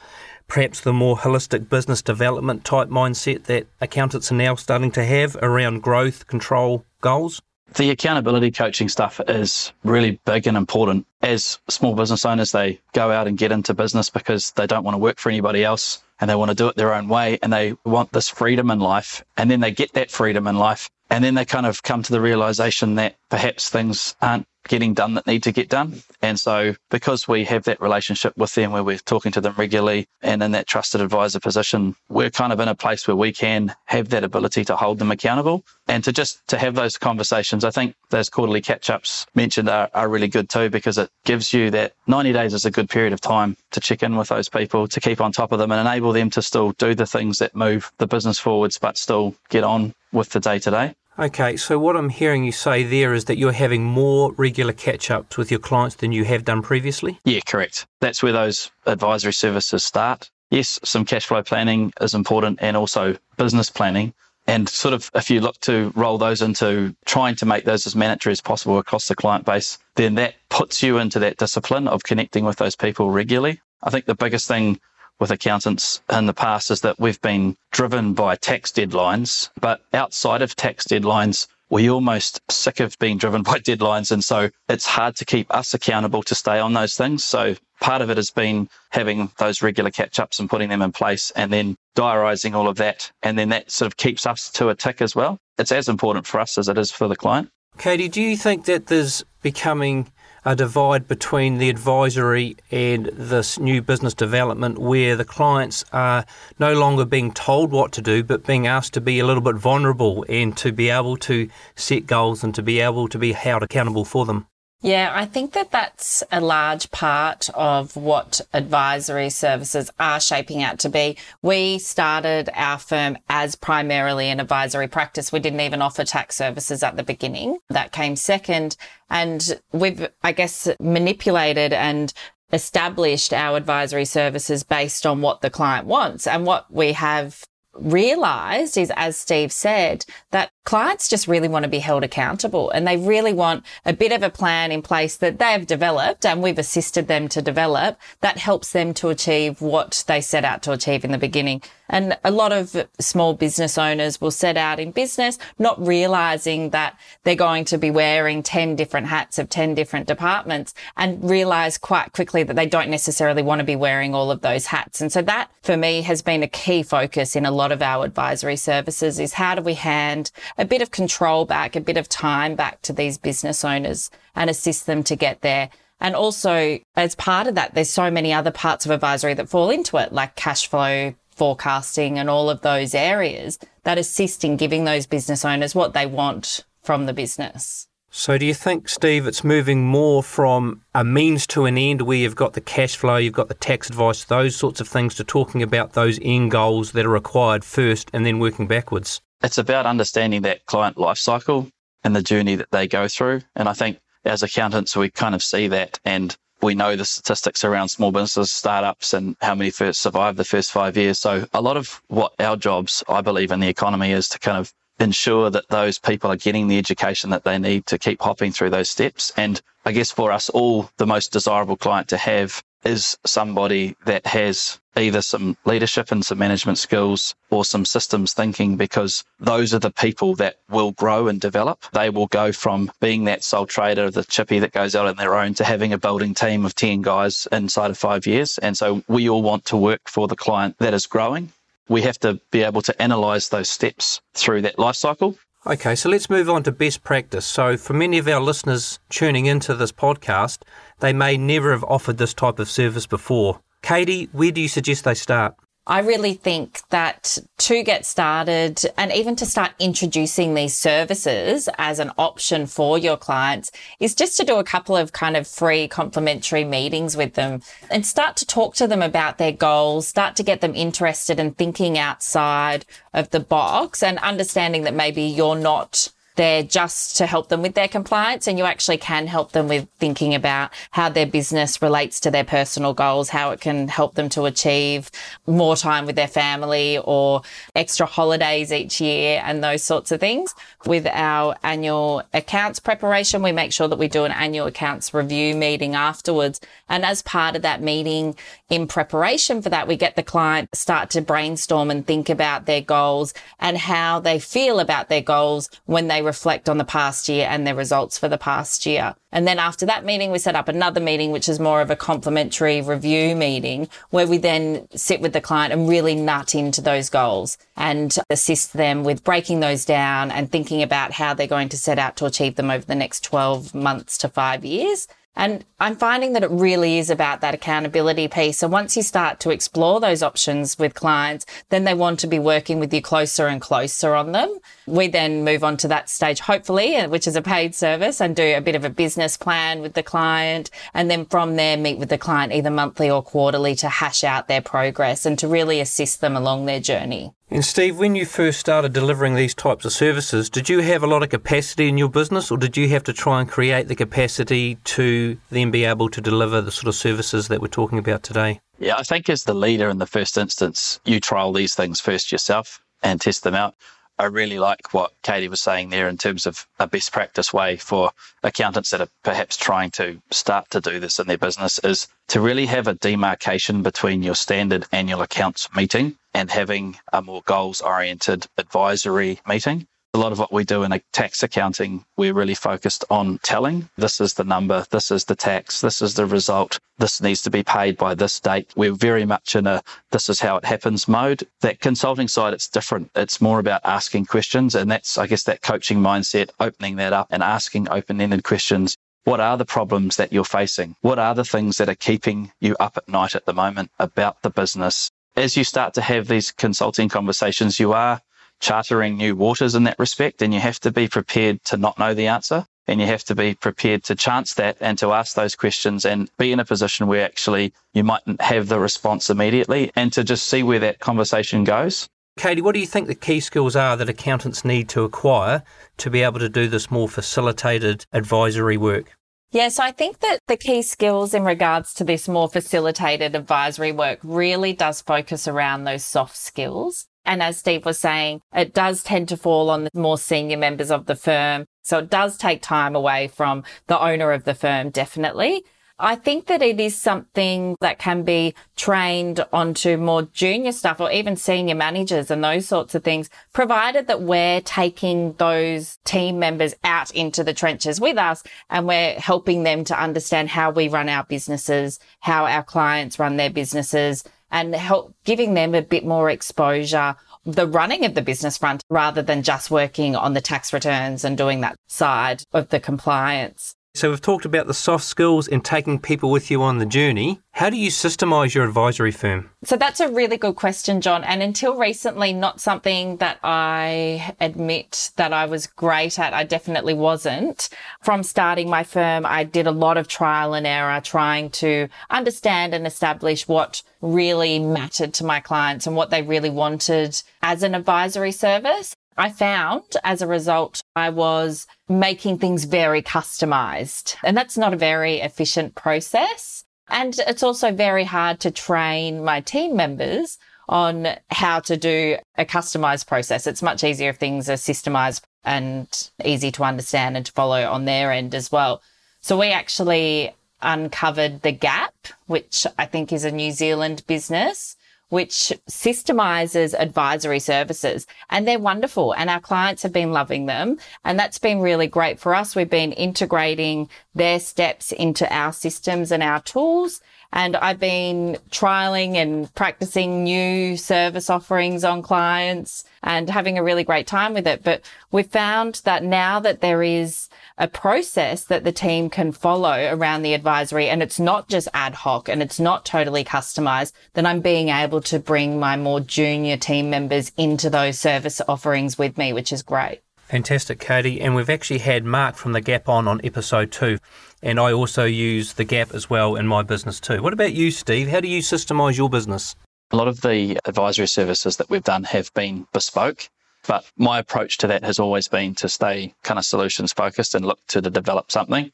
perhaps 0.47 0.82
the 0.82 0.94
more 0.94 1.18
holistic 1.18 1.68
business 1.68 2.03
development 2.03 2.64
type 2.64 2.88
mindset 2.88 3.46
that 3.46 3.66
accountants 3.82 4.32
are 4.32 4.36
now 4.36 4.53
starting 4.53 4.92
to 4.92 5.03
have 5.03 5.36
around 5.38 5.82
growth, 5.82 6.28
control, 6.28 6.86
goals? 7.02 7.42
The 7.75 7.90
accountability 7.90 8.52
coaching 8.52 8.88
stuff 8.88 9.19
is 9.28 9.74
really 9.84 10.19
big 10.24 10.47
and 10.47 10.56
important. 10.56 11.06
As 11.22 11.59
small 11.68 11.94
business 11.94 12.25
owners, 12.25 12.53
they 12.53 12.80
go 12.94 13.12
out 13.12 13.28
and 13.28 13.38
get 13.38 13.52
into 13.52 13.74
business 13.74 14.09
because 14.09 14.52
they 14.52 14.66
don't 14.66 14.86
want 14.86 14.96
to 14.96 15.00
work 15.00 15.19
for 15.19 15.30
anybody 15.30 15.66
else 15.66 16.02
and 16.22 16.30
they 16.30 16.35
want 16.35 16.52
to 16.52 16.56
do 16.56 16.69
it 16.69 16.78
their 16.78 16.94
own 16.94 17.09
way 17.09 17.38
and 17.44 17.52
they 17.52 17.75
want 17.84 18.14
this 18.14 18.30
freedom 18.30 18.72
in 18.72 18.80
life. 18.80 19.25
And 19.35 19.52
then 19.52 19.59
they 19.59 19.72
get 19.72 19.91
that 19.94 20.09
freedom 20.09 20.47
in 20.47 20.56
life. 20.58 20.90
And 21.09 21.22
then 21.22 21.35
they 21.35 21.44
kind 21.44 21.66
of 21.66 21.84
come 21.84 22.02
to 22.03 22.12
the 22.14 22.22
realization 22.22 22.96
that 22.96 23.18
perhaps 23.30 23.69
things 23.69 24.16
aren't 24.22 24.47
getting 24.68 24.94
done 24.94 25.16
that 25.16 25.28
need 25.28 25.44
to 25.44 25.52
get 25.52 25.70
done. 25.70 26.02
And 26.22 26.40
so, 26.40 26.76
because 26.90 27.28
we 27.28 27.44
have 27.46 27.64
that 27.66 27.81
relationship 27.81 28.36
with 28.38 28.53
them 28.56 28.72
where 28.72 28.84
we're 28.84 28.98
talking 28.98 29.31
to 29.34 29.42
them 29.42 29.53
regularly 29.58 30.08
and 30.22 30.42
in 30.42 30.52
that 30.52 30.68
trusted 30.68 31.02
advisor 31.02 31.40
position, 31.40 31.96
we're 32.09 32.30
kind 32.30 32.52
of 32.52 32.59
in 32.59 32.68
a 32.68 32.76
place 32.76 33.08
where 33.08 33.16
we 33.16 33.31
can 33.31 33.76
have 33.86 34.09
that 34.09 34.24
ability 34.24 34.66
to 34.66 34.76
hold 34.76 35.00
them 35.00 35.12
accountable 35.12 35.64
and 35.88 36.03
to 36.03 36.12
just 36.12 36.46
to 36.48 36.58
have 36.58 36.76
those 36.76 36.98
conversations. 36.98 37.64
I 37.64 37.72
think 37.72 37.96
those 38.09 38.30
quarterly 38.30 38.62
catch 38.62 38.90
ups 38.90 39.28
mentioned 39.36 39.70
are, 39.70 39.90
are 39.94 40.09
really 40.09 40.28
good 40.28 40.50
too 40.50 40.70
because 40.70 40.97
it 40.97 41.09
gives 41.26 41.53
you 41.53 41.70
that 41.72 41.94
90 42.08 42.34
days 42.34 42.53
is 42.53 42.66
a 42.66 42.72
good 42.72 42.90
period 42.90 43.14
of 43.14 43.22
time 43.22 43.56
to 43.72 43.80
check 43.80 44.03
in 44.03 44.16
with 44.16 44.30
those 44.30 44.50
people, 44.50 44.88
to 44.88 45.00
keep 45.00 45.22
on 45.22 45.32
top 45.32 45.52
of 45.52 45.59
them 45.59 45.72
and 45.72 45.88
enable 45.88 46.12
them 46.12 46.30
to 46.32 46.42
still 46.42 46.72
do 46.74 46.96
the 46.96 47.06
things 47.06 47.40
that 47.40 47.56
move 47.56 47.92
the 47.97 48.08
business 48.08 48.40
forwards, 48.40 48.78
but 48.78 48.97
still 48.97 49.36
get 49.50 49.64
on 49.64 49.94
with 50.12 50.30
the 50.30 50.40
day 50.40 50.59
to 50.59 50.72
day. 50.72 50.96
Okay, 51.18 51.56
so 51.56 51.80
what 51.80 51.96
I'm 51.96 52.09
hearing 52.09 52.44
you 52.44 52.52
say 52.52 52.84
there 52.84 53.14
is 53.14 53.26
that 53.26 53.38
you're 53.38 53.53
having 53.53 53.86
more 53.86 54.34
regular 54.34 54.74
catch 54.74 55.09
ups 55.09 55.38
with 55.38 55.50
your 55.50 55.62
clients 55.62 55.96
than 55.96 56.12
you 56.12 56.26
have 56.26 56.44
done 56.44 56.62
previously? 56.62 57.18
Yeah, 57.24 57.40
correct. 57.46 57.88
That's 58.02 58.22
where 58.22 58.34
those 58.34 58.70
advisory 58.86 59.31
services 59.31 59.84
start. 59.86 60.30
Yes, 60.50 60.78
some 60.84 61.06
cash 61.06 61.26
flow 61.26 61.42
planning 61.42 61.94
is 62.02 62.14
important 62.14 62.59
and 62.62 62.76
also 62.76 63.16
business 63.38 63.70
planning. 63.70 64.14
And 64.46 64.68
sort 64.68 64.94
of 64.94 65.09
if 65.16 65.30
you 65.30 65.40
look 65.40 65.58
to 65.62 65.94
roll 65.96 66.18
those 66.18 66.42
into 66.42 66.94
trying 67.06 67.36
to 67.38 67.46
make 67.46 67.64
those 67.64 67.88
as 67.88 67.96
mandatory 67.96 68.34
as 68.34 68.42
possible 68.42 68.78
across 68.78 69.08
the 69.08 69.16
client 69.16 69.46
base, 69.46 69.78
then 69.96 70.16
that 70.16 70.36
puts 70.50 70.84
you 70.84 70.97
into 70.97 71.20
that 71.20 71.38
discipline 71.38 71.88
of 71.88 72.03
connecting 72.03 72.44
with 72.44 72.58
those 72.58 72.76
people 72.76 73.09
regularly. 73.09 73.62
I 73.82 73.90
think 73.90 74.06
the 74.06 74.16
biggest 74.16 74.50
thing 74.50 74.82
with 75.20 75.31
accountants 75.31 76.02
in 76.12 76.26
the 76.26 76.34
past 76.34 76.72
is 76.72 76.81
that 76.81 77.00
we've 77.00 77.22
been 77.22 77.56
driven 77.72 78.14
by 78.14 78.36
tax 78.36 78.72
deadlines, 78.72 79.50
but 79.59 79.81
outside 79.94 80.42
of 80.42 80.56
tax 80.56 80.86
deadlines, 80.86 81.48
we're 81.70 81.92
almost 81.92 82.42
sick 82.50 82.80
of 82.80 82.98
being 83.00 83.18
driven 83.18 83.44
by 83.52 83.59
deadlines. 83.59 84.12
And 84.12 84.24
so 84.24 84.50
it's 84.70 84.86
hard 84.86 85.16
to 85.18 85.26
keep 85.26 85.53
us 85.53 85.74
accountable 85.74 86.24
to 86.24 86.36
stay 86.36 86.59
on 86.59 86.74
those 86.74 86.96
things. 86.96 87.24
So 87.24 87.56
part 87.81 88.02
of 88.02 88.09
it 88.09 88.18
has 88.18 88.31
been 88.31 88.70
having 88.92 89.31
those 89.38 89.62
regular 89.62 89.92
catch 89.92 90.20
ups 90.20 90.40
and 90.40 90.50
putting 90.50 90.70
them 90.70 90.81
in 90.81 90.92
place 90.92 91.32
and 91.32 91.52
then 91.52 91.76
diarising 91.96 92.53
all 92.53 92.68
of 92.68 92.78
that. 92.78 93.11
And 93.23 93.38
then 93.38 93.50
that 93.50 93.72
sort 93.72 93.88
of 93.88 93.97
keeps 93.97 94.26
us 94.26 94.52
to 94.53 94.70
a 94.70 94.76
tick 94.76 95.02
as 95.02 95.16
well. 95.16 95.38
It's 95.58 95.72
as 95.72 95.90
important 95.90 96.28
for 96.28 96.40
us 96.40 96.58
as 96.58 96.68
it 96.68 96.78
is 96.78 96.91
for 96.91 97.08
the 97.08 97.16
client. 97.16 97.50
Katie, 97.78 98.08
do 98.08 98.22
you 98.22 98.38
think 98.38 98.66
that 98.66 98.88
there's 98.88 99.26
becoming 99.41 100.11
a 100.46 100.56
divide 100.56 101.08
between 101.08 101.58
the 101.58 101.70
advisory 101.70 102.56
and 102.70 103.08
this 103.08 103.59
new 103.59 103.82
business 103.82 104.14
development 104.14 104.78
where 104.78 105.16
the 105.16 105.26
clients 105.26 105.84
are 105.92 106.24
no 106.59 106.74
longer 106.74 107.03
being 107.03 107.32
told 107.32 107.72
what 107.72 107.92
to 107.92 108.02
do 108.02 108.24
but 108.24 108.46
being 108.46 108.68
asked 108.68 108.94
to 108.94 109.02
be 109.02 109.20
a 109.20 109.26
little 109.26 109.42
bit 109.42 109.56
vulnerable 109.56 110.24
and 110.30 110.56
to 110.56 110.72
be 110.72 110.90
able 110.90 111.18
to 111.18 111.50
set 111.76 112.06
goals 112.06 112.44
and 112.44 112.53
to 112.53 112.62
be 112.62 112.80
able 112.80 113.08
to 113.08 113.18
be 113.18 113.32
held 113.32 113.64
accountable 113.64 114.06
for 114.06 114.26
them. 114.26 114.46
Yeah, 114.85 115.11
I 115.16 115.26
think 115.26 115.53
that 115.53 115.72
that's 115.72 116.23
a 116.32 116.40
large 116.40 116.91
part 116.91 117.49
of 117.55 117.96
what 117.96 118.40
advisory 118.53 119.32
services 119.32 119.90
are 119.99 120.20
shaping 120.20 120.61
out 120.61 120.78
to 120.82 120.90
be. 120.90 121.17
We 121.41 121.79
started 121.79 122.52
our 122.53 122.78
firm 122.78 123.17
as 123.28 123.55
primarily 123.55 124.29
an 124.29 124.40
advisory 124.40 124.87
practice. 124.87 125.32
We 125.32 125.40
didn't 125.40 125.61
even 125.61 125.82
offer 125.82 126.03
tax 126.03 126.35
services 126.35 126.84
at 126.84 126.97
the 126.97 127.03
beginning. 127.03 127.58
That 127.72 127.93
came 127.93 128.16
second. 128.16 128.78
And 129.09 129.59
we've, 129.72 130.08
I 130.22 130.34
guess, 130.34 130.70
manipulated 130.79 131.73
and 131.73 132.14
established 132.53 133.34
our 133.34 133.58
advisory 133.58 134.05
services 134.05 134.61
based 134.61 135.08
on 135.08 135.20
what 135.20 135.41
the 135.41 135.49
client 135.49 135.87
wants. 135.87 136.28
And 136.28 136.46
what 136.46 136.72
we 136.72 136.91
have 136.91 137.43
realized 137.75 138.77
is, 138.77 138.91
as 138.95 139.17
Steve 139.17 139.51
said, 139.51 140.05
that 140.31 140.51
clients 140.66 141.07
just 141.07 141.27
really 141.27 141.47
want 141.47 141.63
to 141.63 141.69
be 141.69 141.79
held 141.79 142.03
accountable 142.03 142.72
and 142.72 142.87
they 142.87 142.97
really 142.97 143.33
want 143.33 143.63
a 143.85 143.93
bit 143.93 144.11
of 144.11 144.23
a 144.23 144.29
plan 144.29 144.72
in 144.72 144.81
place 144.81 145.17
that 145.17 145.37
they 145.37 145.51
have 145.51 145.67
developed 145.67 146.25
and 146.25 146.41
we've 146.41 146.57
assisted 146.57 147.07
them 147.07 147.27
to 147.27 147.41
develop 147.41 147.97
that 148.22 148.37
helps 148.37 148.72
them 148.72 148.93
to 148.93 149.09
achieve 149.09 149.61
what 149.61 150.03
they 150.07 150.19
set 150.19 150.43
out 150.43 150.63
to 150.63 150.72
achieve 150.72 151.05
in 151.05 151.11
the 151.11 151.17
beginning. 151.17 151.61
And 151.87 152.17
a 152.23 152.31
lot 152.31 152.51
of 152.51 152.87
small 152.99 153.35
business 153.35 153.77
owners 153.77 154.19
will 154.19 154.31
set 154.31 154.57
out 154.57 154.79
in 154.79 154.91
business 154.91 155.37
not 155.59 155.85
realizing 155.85 156.72
that 156.72 156.97
they're 157.23 157.35
going 157.35 157.66
to 157.66 157.77
be 157.77 157.91
wearing 157.91 158.41
10 158.41 158.75
different 158.75 159.05
hats 159.05 159.37
of 159.37 159.49
10 159.49 159.75
different 159.75 160.07
departments 160.07 160.73
and 160.97 161.23
realize 161.23 161.77
quite 161.77 162.11
quickly 162.11 162.41
that 162.41 162.55
they 162.55 162.66
don't 162.66 162.89
necessarily 162.89 163.43
want 163.43 163.59
to 163.59 163.66
be 163.66 163.75
wearing 163.75 164.16
all 164.16 164.31
of 164.31 164.41
those 164.41 164.66
hats. 164.66 164.99
And 164.99 165.11
so 165.11 165.22
that 165.22 165.51
for 165.61 165.77
me 165.77 166.01
has 166.01 166.23
been 166.23 166.41
a 166.41 166.47
key 166.47 166.81
focus 166.81 167.35
in 167.35 167.45
a 167.45 167.51
lot 167.51 167.65
of 167.72 167.82
our 167.82 168.06
advisory 168.06 168.56
services 168.56 169.20
is 169.20 169.34
how 169.34 169.56
do 169.56 169.62
we 169.62 169.73
hand 169.73 170.32
a 170.58 170.66
bit 170.66 170.82
of 170.82 170.91
control 170.91 171.46
back, 171.46 171.76
a 171.76 171.82
bit 171.82 171.97
of 171.97 172.09
time 172.09 172.56
back 172.56 172.82
to 172.84 172.94
these 172.94 173.17
business 173.17 173.64
owners 173.64 174.09
and 174.35 174.50
assist 174.50 174.85
them 174.85 175.03
to 175.03 175.16
get 175.16 175.41
there. 175.41 175.70
And 176.00 176.16
also, 176.16 176.79
as 176.96 177.16
part 177.16 177.47
of 177.47 177.56
that, 177.56 177.73
there's 177.73 177.90
so 177.90 178.12
many 178.12 178.34
other 178.34 178.52
parts 178.52 178.85
of 178.85 178.91
advisory 178.91 179.34
that 179.35 179.50
fall 179.50 179.70
into 179.70 179.97
it, 179.97 180.12
like 180.12 180.35
cash 180.35 180.67
flow, 180.67 181.16
forecasting, 181.32 182.20
and 182.20 182.29
all 182.29 182.50
of 182.50 182.62
those 182.62 182.94
areas 182.94 183.59
that 183.84 183.97
assist 183.97 184.44
in 184.44 184.58
giving 184.58 184.84
those 184.84 185.06
business 185.06 185.46
owners 185.46 185.76
what 185.76 185.94
they 185.94 186.06
want 186.06 186.66
from 186.84 187.06
the 187.06 187.14
business. 187.14 187.88
So, 188.17 188.38
do 188.38 188.46
you 188.46 188.53
think, 188.53 188.88
Steve, 188.88 189.28
it's 189.28 189.44
moving 189.44 189.85
more 189.85 190.23
from 190.23 190.82
a 190.94 191.03
means 191.03 191.46
to 191.47 191.66
an 191.66 191.78
end 191.78 192.03
where 192.03 192.16
you've 192.16 192.34
got 192.34 192.53
the 192.53 192.62
cash 192.62 192.96
flow, 192.96 193.17
you've 193.17 193.34
got 193.34 193.50
the 193.50 193.53
tax 193.53 193.90
advice, 193.90 194.23
those 194.23 194.56
sorts 194.56 194.79
of 194.79 194.88
things, 194.88 195.16
to 195.16 195.26
talking 195.26 195.62
about 195.62 195.94
those 195.94 196.17
end 196.22 196.52
goals 196.52 196.94
that 196.94 197.06
are 197.06 197.09
required 197.09 197.66
first 197.66 198.09
and 198.14 198.26
then 198.26 198.40
working 198.40 198.67
backwards? 198.67 199.22
It's 199.44 199.58
about 199.58 199.85
understanding 199.85 200.44
that 200.44 200.66
client 200.66 200.97
life 200.97 201.17
cycle 201.17 201.67
and 202.06 202.16
the 202.16 202.23
journey 202.23 202.56
that 202.56 202.72
they 202.72 202.88
go 202.88 203.09
through. 203.09 203.41
And 203.53 203.67
I 203.67 203.73
think 203.73 204.00
as 204.23 204.44
accountants, 204.44 204.96
we 204.96 205.09
kind 205.09 205.35
of 205.35 205.44
see 205.44 205.68
that 205.68 206.00
and 206.06 206.38
we 206.61 206.73
know 206.73 206.96
the 206.96 207.03
statistics 207.03 207.66
around 207.66 207.90
small 207.90 208.14
businesses, 208.14 208.50
startups, 208.50 209.14
and 209.14 209.35
how 209.41 209.56
many 209.56 209.72
first 209.72 210.02
survive 210.02 210.38
the 210.38 210.46
first 210.46 210.72
five 210.72 210.96
years. 210.96 211.20
So 211.20 211.46
a 211.53 211.61
lot 211.61 211.76
of 211.76 212.02
what 212.08 212.34
our 212.40 212.56
jobs, 212.56 213.03
I 213.09 213.20
believe, 213.20 213.52
in 213.52 213.59
the 213.59 213.68
economy 213.68 214.14
is 214.14 214.29
to 214.29 214.40
kind 214.40 214.58
of 214.58 214.73
ensure 215.00 215.50
that 215.50 215.68
those 215.70 216.00
people 216.00 216.32
are 216.32 216.38
getting 216.38 216.68
the 216.68 216.78
education 216.78 217.30
that 217.32 217.44
they 217.44 217.58
need 217.58 217.86
to 217.88 217.97
keep 217.97 218.22
hopping 218.22 218.52
through 218.52 218.70
those 218.70 218.90
steps. 218.90 219.32
And 219.38 219.62
I 219.86 219.92
guess 219.92 220.12
for 220.12 220.32
us 220.32 220.50
all, 220.50 220.90
the 220.97 221.08
most 221.08 221.32
desirable 221.32 221.78
client 221.78 222.08
to 222.09 222.18
have 222.18 222.64
is 222.86 223.18
somebody 223.26 223.96
that 224.06 224.26
has 224.28 224.80
either 224.96 225.22
some 225.22 225.58
leadership 225.66 226.12
and 226.12 226.26
some 226.26 226.38
management 226.38 226.78
skills 226.78 227.36
or 227.50 227.66
some 227.66 227.84
systems 227.84 228.34
thinking 228.34 228.78
because 228.78 229.24
those 229.40 229.74
are 229.74 229.80
the 229.80 229.92
people 229.92 230.36
that 230.36 230.58
will 230.70 230.92
grow 230.92 231.28
and 231.28 231.42
develop. 231.42 231.84
They 231.92 232.09
will 232.09 232.28
go 232.28 232.52
from 232.52 232.92
being 233.02 233.26
that 233.26 233.44
sole 233.44 233.66
trader, 233.66 234.09
the 234.09 234.24
chippy 234.24 234.59
that 234.59 234.72
goes 234.72 234.96
out 234.96 235.08
on 235.08 235.18
their 235.18 235.36
own 235.36 235.53
to 235.56 235.64
having 235.64 235.94
a 235.94 235.97
building 235.97 236.34
team 236.34 236.66
of 236.66 236.76
10 236.76 237.02
guys 237.02 237.47
inside 237.52 237.92
of 237.92 237.97
five 237.97 238.26
years. 238.26 238.58
And 238.59 238.78
so 238.78 239.03
we 239.08 239.28
all 239.30 239.42
want 239.42 239.66
to 239.66 239.78
work 239.78 240.08
for 240.08 240.28
the 240.28 240.36
client 240.36 240.78
that 240.78 240.94
is 240.94 241.08
growing. 241.08 241.52
We 241.87 242.02
have 242.02 242.20
to 242.20 242.40
be 242.52 242.64
able 242.64 242.82
to 242.84 243.02
analyze 243.02 243.49
those 243.49 243.70
steps 243.70 244.22
through 244.34 244.61
that 244.64 244.79
life 244.79 244.96
cycle 244.96 245.37
Okay, 245.67 245.96
so 245.96 246.09
let's 246.09 246.29
move 246.29 246.47
on 246.47 246.61
to 246.64 246.72
best 246.72 247.03
practice. 247.03 247.43
So, 247.43 247.76
for 247.76 247.93
many 247.93 248.20
of 248.20 248.28
our 248.28 248.40
listeners 248.40 248.99
tuning 249.09 249.47
into 249.47 249.73
this 249.73 249.91
podcast, 249.91 250.59
they 250.99 251.11
may 251.11 251.37
never 251.37 251.72
have 251.72 251.84
offered 251.85 252.20
this 252.20 252.35
type 252.35 252.59
of 252.59 252.70
service 252.70 253.08
before. 253.08 253.61
Katie, 253.82 254.29
where 254.32 254.52
do 254.52 254.61
you 254.61 254.67
suggest 254.67 255.05
they 255.05 255.16
start? 255.16 255.55
I 255.87 255.99
really 255.99 256.34
think 256.34 256.82
that 256.89 257.38
to 257.60 257.84
get 257.84 258.08
started 258.08 258.82
and 258.98 259.12
even 259.12 259.36
to 259.36 259.46
start 259.46 259.74
introducing 259.77 260.55
these 260.55 260.75
services 260.75 261.70
as 261.77 262.00
an 262.00 262.12
option 262.17 262.65
for 262.65 262.98
your 262.98 263.17
clients 263.17 263.72
is 264.00 264.15
just 264.15 264.36
to 264.38 264.43
do 264.43 264.55
a 264.55 264.63
couple 264.63 264.98
of 264.98 265.12
kind 265.12 265.38
of 265.38 265.48
free 265.48 265.88
complimentary 265.88 266.63
meetings 266.63 267.15
with 267.15 267.36
them 267.36 267.62
and 267.91 268.03
start 268.03 268.36
to 268.38 268.48
talk 268.48 268.74
to 268.75 268.88
them 268.88 269.03
about 269.03 269.38
their 269.38 269.51
goals, 269.51 270.08
start 270.08 270.36
to 270.38 270.43
get 270.43 270.62
them 270.62 270.74
interested 270.74 271.39
in 271.39 271.53
thinking 271.53 272.00
outside 272.00 272.84
of 273.13 273.29
the 273.29 273.39
box 273.39 274.01
and 274.01 274.17
understanding 274.20 274.86
that 274.86 274.96
maybe 274.96 275.22
you're 275.22 275.55
not 275.55 276.10
there 276.36 276.63
just 276.63 277.17
to 277.17 277.25
help 277.25 277.50
them 277.50 277.62
with 277.62 277.74
their 277.74 277.88
compliance 277.88 278.48
and 278.48 278.58
you 278.58 278.65
actually 278.65 278.98
can 278.98 279.27
help 279.27 279.51
them 279.51 279.67
with 279.67 279.88
thinking 280.00 280.36
about 280.36 280.72
how 280.91 281.10
their 281.10 281.25
business 281.25 281.82
relates 281.82 282.20
to 282.22 282.32
their 282.32 282.43
personal 282.43 282.93
goals, 282.93 283.29
how 283.29 283.51
it 283.51 283.62
can 283.62 283.88
help 283.88 284.15
them 284.15 284.29
to 284.29 284.46
achieve 284.46 285.10
more 285.48 285.75
time 285.75 286.05
with 286.05 286.15
their 286.15 286.27
family 286.27 286.98
or 286.98 287.41
extra 287.75 288.05
holidays 288.05 288.72
each 288.72 289.00
year 289.00 289.41
and 289.43 289.63
those 289.63 289.84
sorts 289.84 290.12
of 290.12 290.20
things. 290.20 290.53
With 290.86 291.08
our 291.08 291.55
annual 291.63 292.24
accounts 292.34 292.79
preparation, 292.79 293.41
we 293.41 293.51
make 293.51 293.72
sure 293.72 293.88
that 293.88 294.00
we 294.00 294.08
do 294.08 294.25
an 294.25 294.32
annual 294.32 294.67
accounts 294.67 295.13
review 295.13 295.55
meeting 295.55 295.96
afterwards. 295.96 296.62
And 296.89 297.05
as 297.05 297.22
part 297.22 297.55
of 297.55 297.62
that 297.63 297.82
meeting 297.82 298.36
in 298.70 298.88
preparation 298.88 299.62
for 299.62 299.70
that, 299.70 299.88
we 299.88 299.96
get 299.96 300.15
the 300.15 300.24
client 300.24 300.75
start 300.75 301.10
to 301.12 301.22
brainstorm 301.22 301.89
and 301.89 302.05
think 302.05 302.29
about 302.29 302.65
their 302.65 302.82
goals 302.82 303.34
and 303.60 303.77
how 303.77 304.20
they 304.20 304.39
feel 304.39 304.79
about 304.79 305.10
their 305.10 305.22
goals 305.22 305.70
when 305.86 306.08
they 306.08 306.22
reflect 306.25 306.67
on 306.67 306.77
the 306.77 306.83
past 306.83 307.29
year 307.29 307.48
and 307.50 307.65
their 307.65 307.75
results 307.75 308.17
for 308.17 308.27
the 308.27 308.38
past 308.38 308.86
year. 308.86 309.15
And 309.31 309.48
then 309.48 309.60
after 309.60 309.86
that 309.86 310.05
meeting, 310.05 310.31
we 310.31 310.39
set 310.39 310.55
up 310.55 310.67
another 310.67 311.00
meeting, 311.00 311.31
which 311.31 311.50
is 311.50 311.60
more 311.60 311.81
of 311.81 311.89
a 311.89 311.95
complimentary 311.95 312.81
review 312.81 313.36
meeting 313.36 313.89
where 314.10 314.27
we 314.27 314.38
then 314.38 314.88
sit 314.95 315.22
with 315.22 315.33
the 315.33 315.41
client 315.41 315.74
and 315.74 315.89
really 315.89 316.15
nut 316.15 316.55
into 316.55 316.81
those 316.81 317.10
goals 317.10 317.57
and 317.75 318.17
assist 318.29 318.74
them 318.74 319.03
with 319.03 319.24
breaking 319.24 319.60
those 319.60 319.86
down 319.86 320.31
and 320.31 320.51
thinking 320.51 320.81
about 320.81 321.12
how 321.12 321.33
they're 321.33 321.48
going 321.48 321.69
to 321.69 321.77
set 321.77 322.00
out 322.00 322.15
to 322.17 322.25
achieve 322.25 322.55
them 322.55 322.72
over 322.72 322.86
the 322.86 322.95
next 322.95 323.24
12 323.24 323.75
months 323.75 324.17
to 324.17 324.29
five 324.29 324.65
years. 324.65 325.07
And 325.36 325.65
I'm 325.79 325.96
finding 325.96 326.34
that 326.34 326.43
it 326.43 326.51
really 326.51 326.98
is 326.98 327.10
about 327.10 327.41
that 327.41 327.53
accountability 327.53 328.27
piece. 328.27 328.60
So 328.60 328.67
once 328.67 328.96
you 328.96 329.03
start 329.03 329.39
to 329.41 329.50
explore 329.50 330.00
those 330.00 330.24
options 330.24 330.79
with 330.79 330.93
clients, 330.93 331.46
then 331.70 331.84
they 331.84 331.93
want 331.93 332.20
to 332.22 332.27
be 332.27 332.39
working 332.39 332.79
with 332.79 332.93
you 332.93 333.01
closer 333.01 333.48
and 333.48 333.60
closer 333.60 334.15
on 334.15 334.32
them. 334.32 334.58
We 334.88 335.08
then 335.08 335.43
move 335.43 335.63
on 335.63 335.77
to 335.77 335.88
that 335.89 336.10
stage, 336.10 336.39
hopefully, 336.39 336.96
uh, 336.96 337.10
which 337.10 337.27
is 337.27 337.36
a 337.36 337.41
paid 337.41 337.75
service 337.75 338.22
and 338.22 338.36
do 338.36 338.55
a 338.55 338.62
bit 338.62 338.75
of 338.75 338.86
a 338.86 338.89
business 338.89 339.36
plan 339.36 339.82
with 339.82 339.93
the 339.93 340.03
client. 340.03 340.70
And 340.93 341.12
then 341.12 341.25
from 341.25 341.55
there, 341.55 341.75
meet 341.75 341.98
with 341.98 342.10
the 342.10 342.17
client 342.17 342.53
either 342.53 342.72
monthly 342.72 343.10
or 343.10 343.22
quarterly 343.22 343.75
to 343.75 343.89
hash 343.89 344.24
out 344.24 344.48
their 344.48 344.62
progress 344.62 345.25
and 345.25 345.38
to 345.39 345.48
really 345.48 345.79
assist 345.79 346.22
them 346.22 346.36
along 346.36 346.65
their 346.65 346.79
journey. 346.79 347.34
And 347.52 347.64
Steve, 347.64 348.00
when 348.00 348.16
you 348.16 348.25
first 348.25 348.60
started 348.60 348.92
delivering 348.92 349.36
these 349.36 349.54
types 349.54 349.86
of 349.86 349.94
services, 349.94 350.50
did 350.50 350.68
you 350.68 350.80
have 350.80 351.04
a 351.04 351.08
lot 351.08 351.22
of 351.22 351.30
capacity 351.30 351.88
in 351.88 351.96
your 351.96 352.10
business 352.10 352.50
or 352.50 352.58
did 352.58 352.75
you 352.75 352.90
have 352.90 353.04
to 353.04 353.14
try 353.14 353.40
and 353.40 353.48
create 353.48 353.88
the 353.88 353.96
capacity 353.96 354.80
to 354.86 355.38
then 355.52 355.70
be 355.70 355.86
able 355.86 356.10
to 356.10 356.22
deliver 356.22 356.60
the 356.60 356.72
sort 356.72 356.88
of 356.88 356.96
services 356.96 357.48
that 357.50 357.62
we're 357.62 357.68
talking 357.68 358.00
about 358.00 358.24
today? 358.24 358.60
Yeah, 358.80 358.98
I 358.98 359.04
think 359.04 359.30
as 359.30 359.44
the 359.44 359.54
leader 359.54 359.90
in 359.90 360.00
the 360.00 360.08
first 360.08 360.40
instance, 360.40 361.00
you 361.06 361.20
trial 361.20 361.54
these 361.54 361.75
things 361.75 362.02
first 362.02 362.32
yourself 362.32 362.82
and 363.04 363.22
test 363.22 363.44
them 363.44 363.54
out. 363.54 363.75
I 364.17 364.25
really 364.25 364.60
like 364.60 364.93
what 364.93 365.12
Katie 365.24 365.50
was 365.50 365.60
saying 365.62 365.89
there 365.89 366.07
in 366.07 366.17
terms 366.17 366.45
of 366.45 366.65
a 366.79 366.88
best 366.88 367.12
practice 367.12 367.51
way 367.51 367.75
for 367.75 368.12
accountants 368.43 368.91
that 368.91 369.01
are 369.01 369.10
perhaps 369.24 369.57
trying 369.57 369.91
to 369.91 370.22
start 370.31 370.69
to 370.72 370.79
do 370.79 371.00
this 371.01 371.19
in 371.19 371.27
their 371.27 371.38
business 371.38 371.79
is 371.79 372.07
to 372.29 372.39
really 372.39 372.65
have 372.67 372.88
a 372.88 372.93
demarcation 372.93 373.84
between 373.84 374.24
your 374.24 374.36
standard 374.36 374.86
annual 374.93 375.22
accounts 375.22 375.67
meeting 375.75 376.17
and 376.34 376.50
having 376.50 376.98
a 377.12 377.22
more 377.22 377.41
goals 377.45 377.81
oriented 377.81 378.48
advisory 378.57 379.39
meeting 379.48 379.86
a 380.15 380.17
lot 380.17 380.31
of 380.31 380.39
what 380.39 380.53
we 380.53 380.63
do 380.63 380.84
in 380.84 381.01
tax 381.12 381.43
accounting, 381.43 382.05
we're 382.15 382.34
really 382.34 382.55
focused 382.55 383.03
on 383.10 383.38
telling 383.43 383.89
this 383.98 384.22
is 384.22 384.34
the 384.34 384.45
number, 384.45 384.86
this 384.89 385.12
is 385.12 385.25
the 385.25 385.36
tax, 385.36 385.81
this 385.81 386.01
is 386.01 386.13
the 386.13 386.25
result, 386.25 386.79
this 387.00 387.22
needs 387.22 387.41
to 387.41 387.50
be 387.50 387.63
paid 387.63 387.98
by 387.98 388.15
this 388.15 388.39
date. 388.39 388.72
We're 388.77 388.93
very 388.93 389.25
much 389.25 389.57
in 389.57 389.67
a 389.67 389.84
this 390.12 390.29
is 390.29 390.39
how 390.39 390.55
it 390.55 390.63
happens 390.63 391.10
mode. 391.10 391.45
That 391.60 391.81
consulting 391.81 392.29
side, 392.29 392.53
it's 392.53 392.69
different. 392.69 393.12
It's 393.13 393.41
more 393.41 393.60
about 393.60 393.81
asking 393.84 394.27
questions. 394.27 394.74
And 394.74 394.89
that's, 394.89 395.17
I 395.17 395.27
guess, 395.27 395.43
that 395.43 395.62
coaching 395.62 396.00
mindset, 396.00 396.50
opening 396.62 396.95
that 396.95 397.12
up 397.12 397.27
and 397.29 397.43
asking 397.43 397.89
open 397.89 398.22
ended 398.22 398.45
questions. 398.45 398.95
What 399.25 399.41
are 399.41 399.57
the 399.57 399.65
problems 399.65 400.15
that 400.15 400.31
you're 400.31 400.45
facing? 400.45 400.95
What 401.01 401.19
are 401.19 401.36
the 401.36 401.43
things 401.43 401.75
that 401.77 401.89
are 401.89 401.95
keeping 402.10 402.53
you 402.62 402.77
up 402.79 402.95
at 402.95 403.10
night 403.10 403.36
at 403.36 403.45
the 403.45 403.53
moment 403.53 403.91
about 404.00 404.43
the 404.43 404.50
business? 404.50 405.12
As 405.36 405.57
you 405.57 405.65
start 405.65 405.93
to 405.95 406.01
have 406.01 406.29
these 406.29 406.53
consulting 406.53 407.10
conversations, 407.10 407.81
you 407.81 407.91
are 407.91 408.22
chartering 408.60 409.18
new 409.18 409.36
waters 409.36 409.76
in 409.76 409.84
that 409.84 410.00
respect. 410.00 410.42
And 410.42 410.54
you 410.54 410.60
have 410.60 410.80
to 410.82 410.92
be 410.92 411.08
prepared 411.08 411.64
to 411.66 411.78
not 411.78 412.00
know 412.00 412.14
the 412.14 412.28
answer. 412.28 412.66
And 412.88 413.02
you 413.02 413.08
have 413.08 413.24
to 413.26 413.36
be 413.36 413.56
prepared 413.56 414.04
to 414.06 414.16
chance 414.16 414.54
that 414.56 414.78
and 414.80 414.98
to 415.00 415.12
ask 415.12 415.36
those 415.36 415.56
questions 415.56 416.06
and 416.06 416.30
be 416.38 416.52
in 416.52 416.60
a 416.60 416.66
position 416.66 417.08
where 417.08 417.26
actually 417.26 417.74
you 417.94 418.04
mightn't 418.04 418.42
have 418.42 418.68
the 418.68 418.80
response 418.80 419.30
immediately 419.30 419.92
and 419.96 420.14
to 420.14 420.24
just 420.24 420.48
see 420.48 420.62
where 420.62 420.80
that 420.80 421.00
conversation 421.00 421.64
goes. 421.64 422.08
Katie, 422.38 422.62
what 422.62 422.74
do 422.74 422.80
you 422.80 422.86
think 422.86 423.08
the 423.08 423.16
key 423.16 423.40
skills 423.40 423.76
are 423.76 423.96
that 423.96 424.10
accountants 424.10 424.66
need 424.66 424.90
to 424.90 425.04
acquire 425.04 425.64
to 425.98 426.10
be 426.10 426.22
able 426.22 426.40
to 426.40 426.50
do 426.50 426.68
this 426.68 426.92
more 426.92 427.08
facilitated 427.08 428.06
advisory 428.12 428.78
work? 428.78 429.16
Yes, 429.52 429.80
I 429.80 429.92
think 429.92 430.20
that 430.20 430.40
the 430.48 430.58
key 430.58 430.82
skills 430.82 431.34
in 431.34 431.44
regards 431.44 431.94
to 431.94 432.04
this 432.04 432.28
more 432.28 432.50
facilitated 432.50 433.36
advisory 433.36 433.94
work 433.94 434.20
really 434.22 434.74
does 434.74 435.02
focus 435.02 435.48
around 435.48 435.86
those 435.86 436.04
soft 436.04 436.36
skills. 436.36 437.08
And 437.25 437.41
as 437.41 437.58
Steve 437.58 437.86
was 437.86 438.00
saying, 438.00 438.41
it 438.53 438.74
does 438.74 439.03
tend 439.03 439.29
to 439.29 439.38
fall 439.38 439.70
on 439.70 439.86
the 439.86 439.89
more 439.94 440.17
senior 440.17 440.58
members 440.58 440.91
of 440.91 441.05
the 441.05 441.15
firm. 441.15 441.65
So 441.82 442.00
it 442.00 442.10
does 442.10 442.38
take 442.38 442.62
time 442.62 442.96
away 442.96 443.27
from 443.27 443.63
the 443.88 444.00
owner 444.00 444.32
of 444.32 444.44
the 444.44 444.55
firm, 444.55 444.89
definitely. 444.89 445.63
I 445.98 446.15
think 446.15 446.48
that 446.48 446.62
it 446.62 446.77
is 446.82 446.94
something 446.94 447.77
that 447.79 448.00
can 448.00 448.24
be 448.24 448.53
trained 448.75 449.46
onto 449.53 449.96
more 449.96 450.24
junior 450.24 450.74
stuff 450.74 451.00
or 451.00 451.10
even 451.10 451.38
senior 451.38 451.75
managers 451.75 452.29
and 452.29 452.44
those 452.44 452.67
sorts 452.67 452.96
of 452.96 453.03
things, 453.05 453.29
provided 453.53 454.08
that 454.08 454.22
we're 454.22 454.60
taking 454.60 455.34
those 455.34 455.98
team 456.03 456.38
members 456.38 456.75
out 456.84 457.12
into 457.12 457.46
the 457.46 457.53
trenches 457.53 458.01
with 458.01 458.17
us 458.17 458.44
and 458.70 458.88
we're 458.88 459.13
helping 459.13 459.63
them 459.63 459.86
to 459.86 459.98
understand 459.98 460.50
how 460.50 460.70
we 460.70 460.89
run 460.89 461.08
our 461.08 461.24
businesses, 461.24 461.98
how 462.20 462.46
our 462.46 462.63
clients 462.63 463.17
run 463.17 463.38
their 463.38 463.50
businesses 463.50 464.25
and 464.56 464.74
help 464.74 465.14
giving 465.26 465.54
them 465.54 465.76
a 465.76 465.82
bit 465.82 466.06
more 466.06 466.30
exposure 466.30 467.14
the 467.44 467.68
running 467.68 468.06
of 468.06 468.16
the 468.16 468.22
business 468.22 468.58
front 468.58 468.82
rather 468.90 469.22
than 469.22 469.44
just 469.44 469.70
working 469.70 470.16
on 470.16 470.34
the 470.34 470.40
tax 470.42 470.72
returns 470.72 471.26
and 471.26 471.38
doing 471.38 471.60
that 471.60 471.76
side 471.88 472.42
of 472.54 472.70
the 472.70 472.80
compliance. 472.80 473.76
So 473.96 474.10
we've 474.10 474.20
talked 474.20 474.44
about 474.44 474.68
the 474.68 474.74
soft 474.74 475.06
skills 475.06 475.48
and 475.48 475.64
taking 475.64 476.00
people 476.00 476.30
with 476.30 476.52
you 476.52 476.62
on 476.62 476.80
the 476.80 476.86
journey. 476.86 477.40
How 477.54 477.70
do 477.70 477.78
you 477.78 477.90
systemize 477.90 478.54
your 478.54 478.66
advisory 478.66 479.12
firm? 479.12 479.50
So 479.64 479.78
that's 479.78 480.02
a 480.02 480.12
really 480.12 480.36
good 480.36 480.58
question, 480.58 481.00
John. 481.00 481.24
And 481.24 481.42
until 481.42 481.78
recently, 481.78 482.34
not 482.34 482.60
something 482.60 483.16
that 483.18 483.40
I 483.42 484.36
admit 484.42 485.12
that 485.16 485.32
I 485.32 485.46
was 485.46 485.68
great 485.68 486.20
at. 486.20 486.34
I 486.34 486.44
definitely 486.44 486.94
wasn't. 486.94 487.70
From 488.04 488.22
starting 488.24 488.70
my 488.70 488.84
firm, 488.84 489.25
I 489.25 489.46
did 489.46 489.66
a 489.66 489.72
lot 489.72 489.96
of 489.96 490.10
trial 490.10 490.54
and 490.54 490.68
error 490.68 491.00
trying 491.00 491.50
to 491.52 491.88
understand 492.10 492.74
and 492.74 492.86
establish 492.86 493.48
what 493.48 493.82
really 494.02 494.60
mattered 494.60 495.14
to 495.14 495.24
my 495.24 495.40
clients 495.40 495.88
and 495.88 495.96
what 495.96 496.10
they 496.10 496.22
really 496.22 496.50
wanted 496.50 497.24
as 497.42 497.64
an 497.64 497.74
advisory 497.74 498.34
service. 498.34 498.94
I 499.17 499.29
found 499.29 499.84
as 500.03 500.22
a 500.22 500.27
result, 500.27 500.81
I 500.95 501.10
was 501.10 501.67
making 501.88 502.39
things 502.39 502.65
very 502.65 503.01
customized. 503.01 504.15
And 504.24 504.36
that's 504.36 504.57
not 504.57 504.74
a 504.74 504.77
very 504.77 505.19
efficient 505.19 505.75
process. 505.75 506.63
And 506.89 507.17
it's 507.27 507.43
also 507.43 507.72
very 507.72 508.03
hard 508.03 508.39
to 508.41 508.51
train 508.51 509.24
my 509.24 509.41
team 509.41 509.75
members 509.75 510.38
on 510.67 511.07
how 511.29 511.60
to 511.62 511.77
do 511.77 512.17
a 512.38 512.45
customized 512.45 513.07
process. 513.07 513.48
It's 513.48 513.62
much 513.62 513.84
easier 513.84 514.10
if 514.10 514.17
things 514.17 514.50
are 514.50 514.53
systemized 514.53 515.22
and 515.43 515.88
easy 516.24 516.51
to 516.51 516.63
understand 516.63 517.15
and 517.15 517.25
to 517.25 517.31
follow 517.31 517.69
on 517.69 517.86
their 517.86 518.12
end 518.12 518.34
as 518.34 518.51
well. 518.51 518.81
So 519.22 519.39
we 519.39 519.48
actually 519.48 520.36
uncovered 520.62 521.41
the 521.41 521.51
Gap, 521.51 521.93
which 522.25 522.65
I 522.77 522.86
think 522.86 523.13
is 523.13 523.24
a 523.24 523.31
New 523.31 523.51
Zealand 523.51 524.03
business 524.07 524.75
which 525.10 525.54
systemizes 525.70 526.74
advisory 526.78 527.40
services 527.40 528.08
and 528.30 528.48
they're 528.48 528.60
wonderful 528.60 529.14
and 529.14 529.30
our 529.30 529.40
clients 529.40 529.84
have 529.84 529.94
been 529.94 530.12
loving 530.12 530.46
them. 530.46 530.78
And 531.04 531.20
that's 531.20 531.40
been 531.40 531.60
really 531.60 531.88
great 531.88 532.20
for 532.20 532.34
us. 532.34 532.56
We've 532.56 532.70
been 532.70 532.92
integrating 532.92 533.90
their 534.14 534.40
steps 534.40 534.92
into 534.92 535.32
our 535.34 535.54
systems 535.54 536.12
and 536.12 536.24
our 536.24 536.42
tools. 536.42 537.02
And 537.36 537.58
I've 537.58 537.82
been 537.82 538.38
trialing 538.50 539.15
and 539.15 539.54
practicing 539.56 540.24
new 540.24 540.77
service 540.77 541.30
offerings 541.30 541.84
on 541.84 542.01
clients 542.01 542.86
and 543.04 543.30
having 543.30 543.58
a 543.58 543.63
really 543.63 543.84
great 543.84 544.08
time 544.08 544.34
with 544.34 544.48
it. 544.48 544.63
But 544.63 544.84
we 545.12 545.22
found 545.22 545.82
that 545.84 546.01
now 546.01 546.39
that 546.39 546.62
there 546.62 546.82
is 546.82 547.27
a 547.58 547.68
process 547.68 548.46
that 548.46 548.63
the 548.63 548.72
team 548.72 549.10
can 549.10 549.34
follow 549.34 549.89
around 549.92 550.22
the 550.22 550.34
advisory 550.34 550.88
and 550.88 551.04
it's 551.04 551.20
not 551.20 551.50
just 551.50 551.68
ad 551.74 551.94
hoc 551.94 552.30
and 552.30 552.42
it's 552.42 552.60
not 552.60 552.86
totally 552.86 553.25
customized, 553.25 553.92
then 554.13 554.25
I'm 554.25 554.39
being 554.39 554.70
able 554.70 555.01
to 555.01 555.20
bring 555.20 555.60
my 555.60 555.75
more 555.75 556.00
junior 556.00 556.56
team 556.56 556.89
members 556.89 557.34
into 557.36 557.70
those 557.70 558.00
service 558.00 558.39
offerings 558.48 558.98
with 558.98 559.18
me, 559.18 559.34
which 559.34 559.51
is 559.51 559.62
great. 559.62 560.05
Fantastic, 560.27 560.79
Katie. 560.79 561.22
And 561.22 561.36
we've 561.36 561.50
actually 561.50 561.79
had 561.79 562.03
Mark 562.03 562.36
from 562.36 562.53
The 562.53 562.62
Gap 562.62 562.89
on 562.89 563.08
on 563.08 563.22
episode 563.24 563.72
two. 563.72 564.00
And 564.41 564.60
I 564.60 564.74
also 564.74 565.05
use 565.05 565.53
The 565.53 565.63
Gap 565.63 565.94
as 565.94 566.10
well 566.10 566.36
in 566.36 566.48
my 566.48 566.63
business 566.63 567.00
too. 567.00 567.22
What 567.22 567.34
about 567.34 567.53
you, 567.53 567.72
Steve? 567.72 568.08
How 568.08 568.20
do 568.20 568.27
you 568.27 568.41
systemize 568.41 568.98
your 568.98 569.10
business? 569.10 569.55
A 569.91 569.96
lot 569.96 570.08
of 570.08 570.22
the 570.22 570.60
advisory 570.65 571.08
services 571.08 571.58
that 571.58 571.70
we've 571.70 571.84
done 571.84 572.03
have 572.05 572.34
been 572.34 572.67
bespoke. 572.74 573.29
But 573.67 573.86
my 573.98 574.20
approach 574.20 574.58
to 574.60 574.67
that 574.67 574.84
has 574.84 575.00
always 575.00 575.27
been 575.27 575.55
to 575.55 575.70
stay 575.70 576.13
kind 576.24 576.39
of 576.39 576.46
solutions 576.46 576.94
focused 576.94 577.36
and 577.36 577.46
look 577.46 577.60
to, 577.67 577.82
to 577.82 577.89
develop 577.89 578.32
something. 578.32 578.72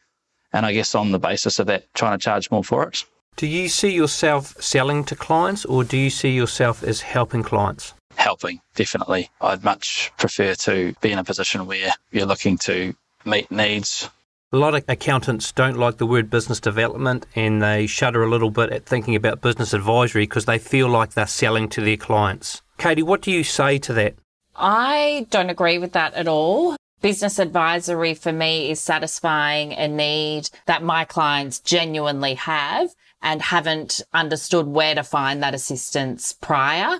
And 0.53 0.65
I 0.65 0.74
guess 0.74 0.96
on 0.96 1.12
the 1.12 1.20
basis 1.20 1.60
of 1.60 1.67
that, 1.67 1.93
trying 1.93 2.17
to 2.17 2.24
charge 2.24 2.51
more 2.51 2.63
for 2.63 2.84
it. 2.88 3.05
Do 3.38 3.48
you 3.48 3.70
see 3.70 3.91
yourself 3.91 4.62
selling 4.62 5.05
to 5.05 5.15
clients 5.15 5.63
or 5.63 5.84
do 5.84 5.98
you 5.98 6.10
see 6.10 6.31
yourself 6.31 6.84
as 6.84 7.01
helping 7.01 7.43
clients? 7.43 7.93
Helping, 8.15 8.62
definitely. 8.75 9.30
I'd 9.41 9.63
much 9.63 10.12
prefer 10.18 10.56
to 10.56 10.94
be 11.01 11.12
in 11.12 11.20
a 11.20 11.24
position 11.24 11.65
where 11.65 11.91
you're 12.12 12.25
looking 12.25 12.58
to 12.60 12.96
meet 13.25 13.51
needs. 13.51 14.10
A 14.53 14.58
lot 14.58 14.75
of 14.75 14.84
accountants 14.89 15.51
don't 15.53 15.77
like 15.77 15.98
the 15.98 16.06
word 16.06 16.30
business 16.30 16.60
development 16.60 17.25
and 17.36 17.62
they 17.62 17.88
shudder 17.88 18.22
a 18.24 18.30
little 18.30 18.51
bit 18.51 18.70
at 18.72 18.86
thinking 18.86 19.15
about 19.15 19.41
business 19.41 19.74
advisory 19.74 20.24
because 20.24 20.44
they 20.46 20.58
feel 20.58 20.89
like 20.89 21.13
they're 21.13 21.25
selling 21.25 21.70
to 21.70 21.82
their 21.82 21.96
clients. 21.96 22.62
Katie, 22.77 23.03
what 23.03 23.22
do 23.22 23.32
you 23.32 23.44
say 23.46 23.77
to 23.77 23.94
that? 23.94 24.15
I 24.56 25.27
don't 25.30 25.50
agree 25.50 25.77
with 25.77 25.94
that 25.94 26.13
at 26.15 26.27
all. 26.27 26.75
Business 27.01 27.39
advisory 27.39 28.13
for 28.13 28.34
me 28.34 28.70
is 28.70 28.82
satisfying 28.82 29.72
a 29.72 29.88
need 29.88 30.50
that 30.65 30.84
my 30.84 31.06
clients 31.06 31.60
genuinely 31.60 32.34
have 32.36 32.89
and 33.22 33.41
haven't 33.41 34.01
understood 34.13 34.68
where 34.68 34.96
to 34.96 35.03
find 35.03 35.41
that 35.41 35.56
assistance 35.56 36.34
prior. 36.34 37.00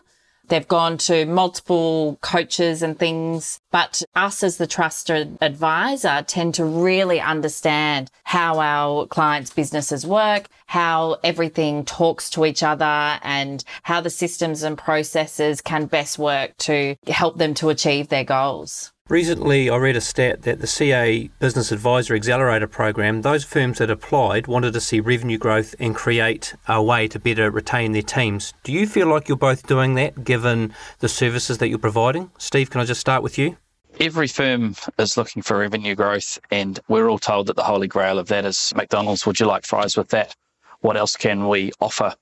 They've 0.52 0.68
gone 0.68 0.98
to 0.98 1.26
multiple 1.26 2.18
coaches 2.20 2.84
and 2.84 3.00
things, 3.00 3.62
but 3.72 4.04
us 4.18 4.44
as 4.44 4.58
the 4.58 4.68
trusted 4.68 5.38
advisor 5.40 6.26
tend 6.28 6.56
to 6.56 6.66
really 6.66 7.22
understand 7.22 8.12
how 8.26 8.60
our 8.60 9.08
clients' 9.08 9.50
businesses 9.50 10.06
work, 10.06 10.50
how 10.66 11.20
everything 11.24 11.86
talks 11.86 12.30
to 12.32 12.44
each 12.44 12.64
other 12.64 13.18
and 13.24 13.64
how 13.84 14.02
the 14.02 14.10
systems 14.10 14.62
and 14.64 14.78
processes 14.78 15.62
can 15.62 15.86
best 15.86 16.20
work 16.20 16.58
to 16.58 16.98
help 17.08 17.38
them 17.38 17.54
to 17.54 17.70
achieve 17.70 18.10
their 18.10 18.26
goals. 18.26 18.92
Recently, 19.12 19.70
I 19.70 19.76
read 19.76 19.98
a 19.98 20.00
stat 20.00 20.44
that 20.44 20.62
the 20.62 20.68
CA 20.68 21.30
Business 21.40 21.74
Advisor 21.74 22.16
Accelerator 22.16 22.66
program, 22.66 23.24
those 23.24 23.44
firms 23.44 23.80
that 23.80 23.90
applied 23.90 24.48
wanted 24.48 24.72
to 24.72 24.80
see 24.80 25.02
revenue 25.02 25.38
growth 25.38 25.76
and 25.82 25.94
create 25.94 26.56
a 26.70 26.82
way 26.82 27.10
to 27.10 27.20
better 27.20 27.52
retain 27.52 27.92
their 27.92 28.04
teams. 28.04 28.54
Do 28.64 28.72
you 28.72 28.88
feel 28.88 29.08
like 29.08 29.28
you're 29.28 29.36
both 29.36 29.68
doing 29.68 29.96
that 29.96 30.24
given 30.24 30.74
the 31.00 31.10
services 31.10 31.58
that 31.58 31.68
you're 31.68 31.78
providing? 31.78 32.32
Steve, 32.38 32.70
can 32.70 32.80
I 32.80 32.86
just 32.86 33.02
start 33.02 33.22
with 33.22 33.38
you? 33.38 33.58
Every 34.00 34.30
firm 34.30 34.78
is 34.98 35.18
looking 35.18 35.42
for 35.42 35.58
revenue 35.58 35.94
growth, 35.94 36.40
and 36.50 36.80
we're 36.88 37.10
all 37.10 37.20
told 37.20 37.48
that 37.48 37.58
the 37.58 37.64
holy 37.64 37.90
grail 37.90 38.18
of 38.18 38.30
that 38.30 38.46
is 38.46 38.72
McDonald's. 38.78 39.26
Would 39.26 39.42
you 39.42 39.46
like 39.46 39.66
fries 39.66 39.98
with 39.98 40.08
that? 40.12 40.38
What 40.80 40.96
else 40.96 41.18
can 41.18 41.50
we 41.50 41.74
offer 41.82 42.16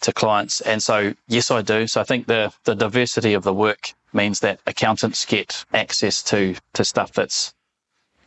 to 0.00 0.12
clients? 0.12 0.60
And 0.62 0.82
so, 0.82 1.14
yes, 1.28 1.52
I 1.52 1.62
do. 1.62 1.86
So 1.86 2.00
I 2.00 2.04
think 2.04 2.26
the, 2.26 2.52
the 2.64 2.74
diversity 2.74 3.32
of 3.32 3.44
the 3.44 3.54
work 3.54 3.94
means 4.14 4.40
that 4.40 4.60
accountants 4.66 5.24
get 5.24 5.64
access 5.72 6.22
to, 6.24 6.54
to 6.74 6.84
stuff 6.84 7.12
that's 7.12 7.54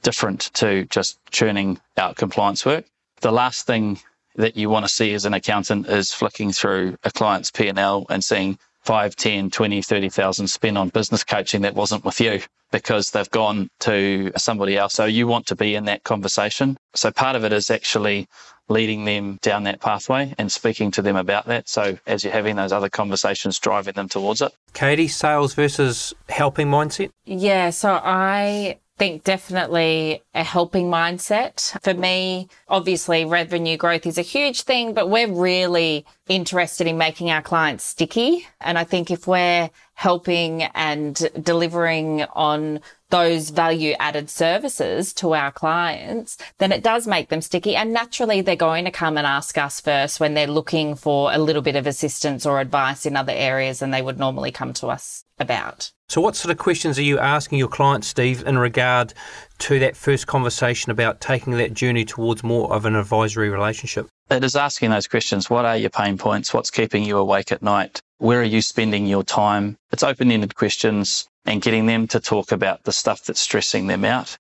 different 0.02 0.52
to 0.54 0.86
just 0.86 1.20
churning 1.32 1.80
out 1.98 2.16
compliance 2.16 2.66
work. 2.66 2.86
The 3.22 3.32
last 3.32 3.66
thing 3.66 4.00
that 4.36 4.56
you 4.56 4.70
want 4.70 4.86
to 4.86 4.92
see 4.94 5.14
as 5.14 5.26
an 5.26 5.34
accountant 5.34 5.88
is 5.88 6.14
flicking 6.14 6.52
through 6.52 6.98
a 7.04 7.12
client's 7.12 7.52
P&L 7.52 8.06
and 8.10 8.24
seeing 8.24 8.60
5, 8.86 9.16
10, 9.16 9.50
20, 9.50 9.82
30,000 9.82 10.48
spent 10.48 10.78
on 10.78 10.90
business 10.90 11.24
coaching 11.24 11.62
that 11.62 11.74
wasn't 11.74 12.06
with 12.06 12.22
you 12.22 12.42
because 12.72 13.12
they've 13.12 13.30
gone 13.32 13.68
to 13.80 14.32
somebody 14.38 14.78
else. 14.78 14.94
So 14.94 15.06
you 15.06 15.28
want 15.28 15.48
to 15.48 15.56
be 15.56 15.76
in 15.76 15.86
that 15.86 16.04
conversation. 16.04 16.78
So 16.94 17.12
part 17.12 17.36
of 17.36 17.44
it 17.44 17.52
is 17.52 17.72
actually 17.72 18.28
leading 18.68 19.06
them 19.06 19.38
down 19.42 19.64
that 19.64 19.80
pathway 19.80 20.34
and 20.38 20.52
speaking 20.52 20.92
to 20.92 21.02
them 21.02 21.16
about 21.16 21.46
that. 21.48 21.68
So 21.70 21.98
as 22.06 22.24
you're 22.24 22.34
having 22.34 22.56
those 22.56 22.72
other 22.72 22.90
conversations, 22.90 23.60
driving 23.60 23.94
them 23.94 24.10
towards 24.10 24.42
it. 24.42 24.52
Katie, 24.74 25.08
sales 25.08 25.54
versus 25.54 26.14
helping 26.30 26.68
mindset? 26.68 27.10
Yeah, 27.26 27.70
so 27.70 28.00
I 28.04 28.80
think 28.98 29.24
definitely 29.24 30.24
a 30.34 30.44
helping 30.44 30.90
mindset. 30.90 31.78
For 31.84 31.94
me, 31.94 32.48
obviously 32.68 33.26
revenue 33.26 33.78
growth 33.78 34.06
is 34.06 34.18
a 34.18 34.22
huge 34.22 34.62
thing, 34.62 34.94
but 34.94 35.10
we're 35.10 35.32
really 35.32 36.06
interested 36.28 36.88
in 36.88 36.98
making 36.98 37.30
our 37.30 37.42
clients 37.42 37.84
sticky. 37.84 38.48
And 38.62 38.78
I 38.78 38.86
think 38.86 39.12
if 39.12 39.28
we're 39.28 39.70
helping 39.96 40.64
and 40.64 41.30
delivering 41.42 42.24
on 42.34 42.80
those 43.10 43.50
value 43.50 43.94
added 44.00 44.30
services 44.30 45.14
to 45.14 45.36
our 45.36 45.52
clients, 45.52 46.38
then 46.58 46.72
it 46.72 46.84
does 46.84 47.06
make 47.06 47.30
them 47.30 47.42
sticky. 47.42 47.76
And 47.76 47.94
naturally, 47.94 48.42
they're 48.42 48.56
going 48.56 48.86
to 48.86 48.92
come 48.92 49.18
and 49.18 49.28
ask 49.28 49.58
us 49.58 49.82
first 49.82 50.20
when 50.20 50.34
they're 50.34 50.48
looking 50.48 50.96
for 50.96 51.34
a 51.34 51.38
little 51.38 51.62
bit 51.62 51.76
of 51.76 51.86
assistance 51.86 52.46
or 52.46 52.60
advice 52.60 53.06
in 53.06 53.16
other 53.16 53.34
areas 53.34 53.80
than 53.80 53.92
they 53.92 54.02
would 54.02 54.20
normally 54.20 54.52
come 54.52 54.74
to 54.74 54.88
us 54.88 55.25
about. 55.40 55.92
So, 56.08 56.22
what 56.22 56.36
sort 56.36 56.52
of 56.52 56.58
questions 56.58 57.00
are 57.00 57.04
you 57.04 57.20
asking 57.20 57.58
your 57.58 57.68
clients, 57.68 58.08
Steve, 58.08 58.46
in 58.46 58.58
regard 58.58 59.14
to 59.60 59.80
that 59.80 59.98
first 59.98 60.28
conversation 60.28 60.92
about 60.92 61.20
taking 61.20 61.54
that 61.54 61.74
journey 61.74 62.06
towards 62.06 62.44
more 62.44 62.72
of 62.72 62.86
an 62.86 62.96
advisory 62.96 63.50
relationship? 63.50 64.08
It 64.30 64.44
is 64.44 64.56
asking 64.56 64.92
those 64.92 65.08
questions. 65.08 65.50
What 65.50 65.66
are 65.66 65.78
your 65.78 65.90
pain 65.90 66.18
points? 66.18 66.54
What's 66.54 66.72
keeping 66.72 67.04
you 67.04 67.18
awake 67.18 67.52
at 67.52 67.62
night? 67.62 68.00
Where 68.18 68.42
are 68.42 68.44
you 68.44 68.62
spending 68.62 69.08
your 69.08 69.24
time? 69.24 69.78
It's 69.92 70.04
open 70.04 70.32
ended 70.32 70.56
questions 70.56 71.28
and 71.46 71.62
getting 71.62 71.86
them 71.86 72.08
to 72.08 72.20
talk 72.20 72.52
about 72.52 72.84
the 72.84 72.92
stuff 72.92 73.24
that's 73.24 73.42
stressing 73.42 73.88
them 73.88 74.06
out. 74.06 74.38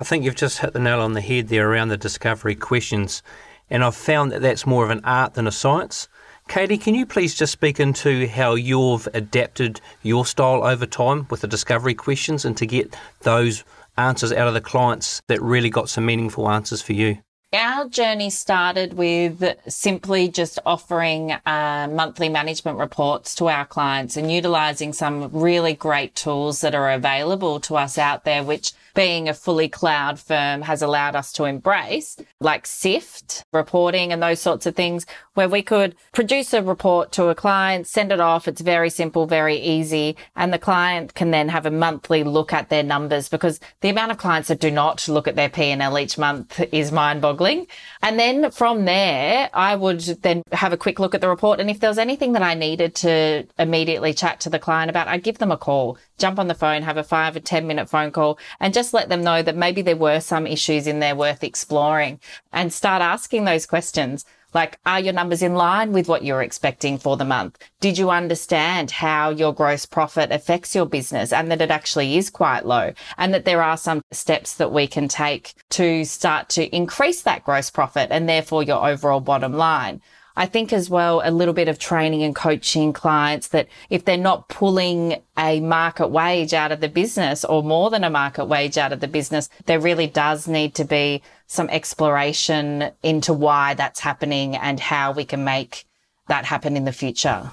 I 0.00 0.04
think 0.04 0.24
you've 0.24 0.36
just 0.36 0.58
hit 0.58 0.72
the 0.72 0.78
nail 0.78 1.00
on 1.00 1.12
the 1.12 1.20
head 1.20 1.48
there 1.48 1.70
around 1.70 1.88
the 1.88 1.96
discovery 1.96 2.54
questions. 2.54 3.22
And 3.70 3.84
I've 3.84 3.94
found 3.94 4.32
that 4.32 4.40
that's 4.40 4.66
more 4.66 4.84
of 4.84 4.90
an 4.90 5.04
art 5.04 5.34
than 5.34 5.46
a 5.46 5.52
science. 5.52 6.08
Katie, 6.48 6.78
can 6.78 6.94
you 6.94 7.04
please 7.04 7.34
just 7.34 7.52
speak 7.52 7.78
into 7.78 8.26
how 8.26 8.54
you've 8.54 9.06
adapted 9.12 9.82
your 10.02 10.24
style 10.24 10.64
over 10.64 10.86
time 10.86 11.26
with 11.30 11.42
the 11.42 11.46
discovery 11.46 11.94
questions 11.94 12.46
and 12.46 12.56
to 12.56 12.66
get 12.66 12.96
those 13.20 13.64
answers 13.98 14.32
out 14.32 14.48
of 14.48 14.54
the 14.54 14.60
clients 14.62 15.20
that 15.28 15.42
really 15.42 15.68
got 15.68 15.90
some 15.90 16.06
meaningful 16.06 16.48
answers 16.48 16.80
for 16.80 16.94
you? 16.94 17.18
Our 17.50 17.88
journey 17.88 18.28
started 18.28 18.92
with 18.92 19.42
simply 19.66 20.28
just 20.28 20.58
offering 20.66 21.32
uh, 21.32 21.88
monthly 21.90 22.28
management 22.28 22.76
reports 22.76 23.34
to 23.36 23.48
our 23.48 23.64
clients 23.64 24.18
and 24.18 24.30
utilizing 24.30 24.92
some 24.92 25.30
really 25.32 25.72
great 25.72 26.14
tools 26.14 26.60
that 26.60 26.74
are 26.74 26.90
available 26.90 27.58
to 27.60 27.76
us 27.76 27.96
out 27.96 28.24
there, 28.24 28.44
which 28.44 28.72
being 28.94 29.30
a 29.30 29.34
fully 29.34 29.68
cloud 29.68 30.18
firm 30.18 30.60
has 30.62 30.82
allowed 30.82 31.16
us 31.16 31.32
to 31.32 31.44
embrace, 31.44 32.18
like 32.40 32.64
Syft 32.64 33.44
reporting 33.52 34.12
and 34.12 34.22
those 34.22 34.40
sorts 34.40 34.66
of 34.66 34.74
things, 34.74 35.06
where 35.34 35.48
we 35.48 35.62
could 35.62 35.94
produce 36.12 36.52
a 36.52 36.62
report 36.62 37.12
to 37.12 37.28
a 37.28 37.34
client, 37.34 37.86
send 37.86 38.12
it 38.12 38.20
off. 38.20 38.46
It's 38.46 38.60
very 38.60 38.90
simple, 38.90 39.26
very 39.26 39.56
easy. 39.56 40.16
And 40.36 40.52
the 40.52 40.58
client 40.58 41.14
can 41.14 41.30
then 41.30 41.48
have 41.48 41.64
a 41.64 41.70
monthly 41.70 42.24
look 42.24 42.52
at 42.52 42.68
their 42.68 42.82
numbers 42.82 43.30
because 43.30 43.58
the 43.80 43.88
amount 43.88 44.10
of 44.10 44.18
clients 44.18 44.48
that 44.48 44.60
do 44.60 44.70
not 44.70 45.08
look 45.08 45.28
at 45.28 45.36
their 45.36 45.48
P&L 45.48 45.98
each 45.98 46.18
month 46.18 46.60
is 46.72 46.92
mind 46.92 47.22
boggling. 47.22 47.37
And 47.40 48.18
then 48.18 48.50
from 48.50 48.84
there, 48.84 49.50
I 49.52 49.74
would 49.76 50.00
then 50.00 50.42
have 50.52 50.72
a 50.72 50.76
quick 50.76 50.98
look 50.98 51.14
at 51.14 51.20
the 51.20 51.28
report. 51.28 51.60
And 51.60 51.70
if 51.70 51.80
there 51.80 51.90
was 51.90 51.98
anything 51.98 52.32
that 52.32 52.42
I 52.42 52.54
needed 52.54 52.94
to 52.96 53.46
immediately 53.58 54.14
chat 54.14 54.40
to 54.40 54.50
the 54.50 54.58
client 54.58 54.90
about, 54.90 55.08
I'd 55.08 55.22
give 55.22 55.38
them 55.38 55.52
a 55.52 55.56
call, 55.56 55.98
jump 56.18 56.38
on 56.38 56.48
the 56.48 56.54
phone, 56.54 56.82
have 56.82 56.96
a 56.96 57.04
five 57.04 57.36
or 57.36 57.40
10 57.40 57.66
minute 57.66 57.88
phone 57.88 58.10
call 58.10 58.38
and 58.60 58.74
just 58.74 58.94
let 58.94 59.08
them 59.08 59.22
know 59.22 59.42
that 59.42 59.56
maybe 59.56 59.82
there 59.82 59.96
were 59.96 60.20
some 60.20 60.46
issues 60.46 60.86
in 60.86 61.00
there 61.00 61.16
worth 61.16 61.44
exploring 61.44 62.20
and 62.52 62.72
start 62.72 63.02
asking 63.02 63.44
those 63.44 63.66
questions. 63.66 64.24
Like, 64.54 64.78
are 64.86 65.00
your 65.00 65.12
numbers 65.12 65.42
in 65.42 65.54
line 65.54 65.92
with 65.92 66.08
what 66.08 66.24
you're 66.24 66.42
expecting 66.42 66.96
for 66.96 67.16
the 67.16 67.24
month? 67.24 67.58
Did 67.80 67.98
you 67.98 68.10
understand 68.10 68.90
how 68.90 69.28
your 69.30 69.52
gross 69.52 69.84
profit 69.84 70.32
affects 70.32 70.74
your 70.74 70.86
business 70.86 71.32
and 71.32 71.50
that 71.50 71.60
it 71.60 71.70
actually 71.70 72.16
is 72.16 72.30
quite 72.30 72.64
low 72.64 72.92
and 73.18 73.34
that 73.34 73.44
there 73.44 73.62
are 73.62 73.76
some 73.76 74.02
steps 74.10 74.54
that 74.54 74.72
we 74.72 74.86
can 74.86 75.06
take 75.06 75.52
to 75.70 76.04
start 76.04 76.48
to 76.50 76.74
increase 76.74 77.22
that 77.22 77.44
gross 77.44 77.68
profit 77.68 78.08
and 78.10 78.26
therefore 78.26 78.62
your 78.62 78.88
overall 78.88 79.20
bottom 79.20 79.52
line? 79.52 80.00
I 80.38 80.46
think 80.46 80.72
as 80.72 80.88
well, 80.88 81.20
a 81.24 81.32
little 81.32 81.52
bit 81.52 81.66
of 81.66 81.80
training 81.80 82.22
and 82.22 82.34
coaching 82.34 82.92
clients 82.92 83.48
that 83.48 83.66
if 83.90 84.04
they're 84.04 84.16
not 84.16 84.48
pulling 84.48 85.20
a 85.36 85.58
market 85.58 86.08
wage 86.08 86.54
out 86.54 86.70
of 86.70 86.78
the 86.78 86.88
business 86.88 87.44
or 87.44 87.64
more 87.64 87.90
than 87.90 88.04
a 88.04 88.08
market 88.08 88.44
wage 88.44 88.78
out 88.78 88.92
of 88.92 89.00
the 89.00 89.08
business, 89.08 89.50
there 89.66 89.80
really 89.80 90.06
does 90.06 90.46
need 90.46 90.76
to 90.76 90.84
be 90.84 91.22
some 91.48 91.68
exploration 91.70 92.90
into 93.02 93.32
why 93.32 93.74
that's 93.74 94.00
happening 94.00 94.56
and 94.56 94.78
how 94.78 95.10
we 95.12 95.24
can 95.24 95.42
make 95.42 95.84
that 96.28 96.44
happen 96.44 96.76
in 96.76 96.84
the 96.84 96.92
future. 96.92 97.50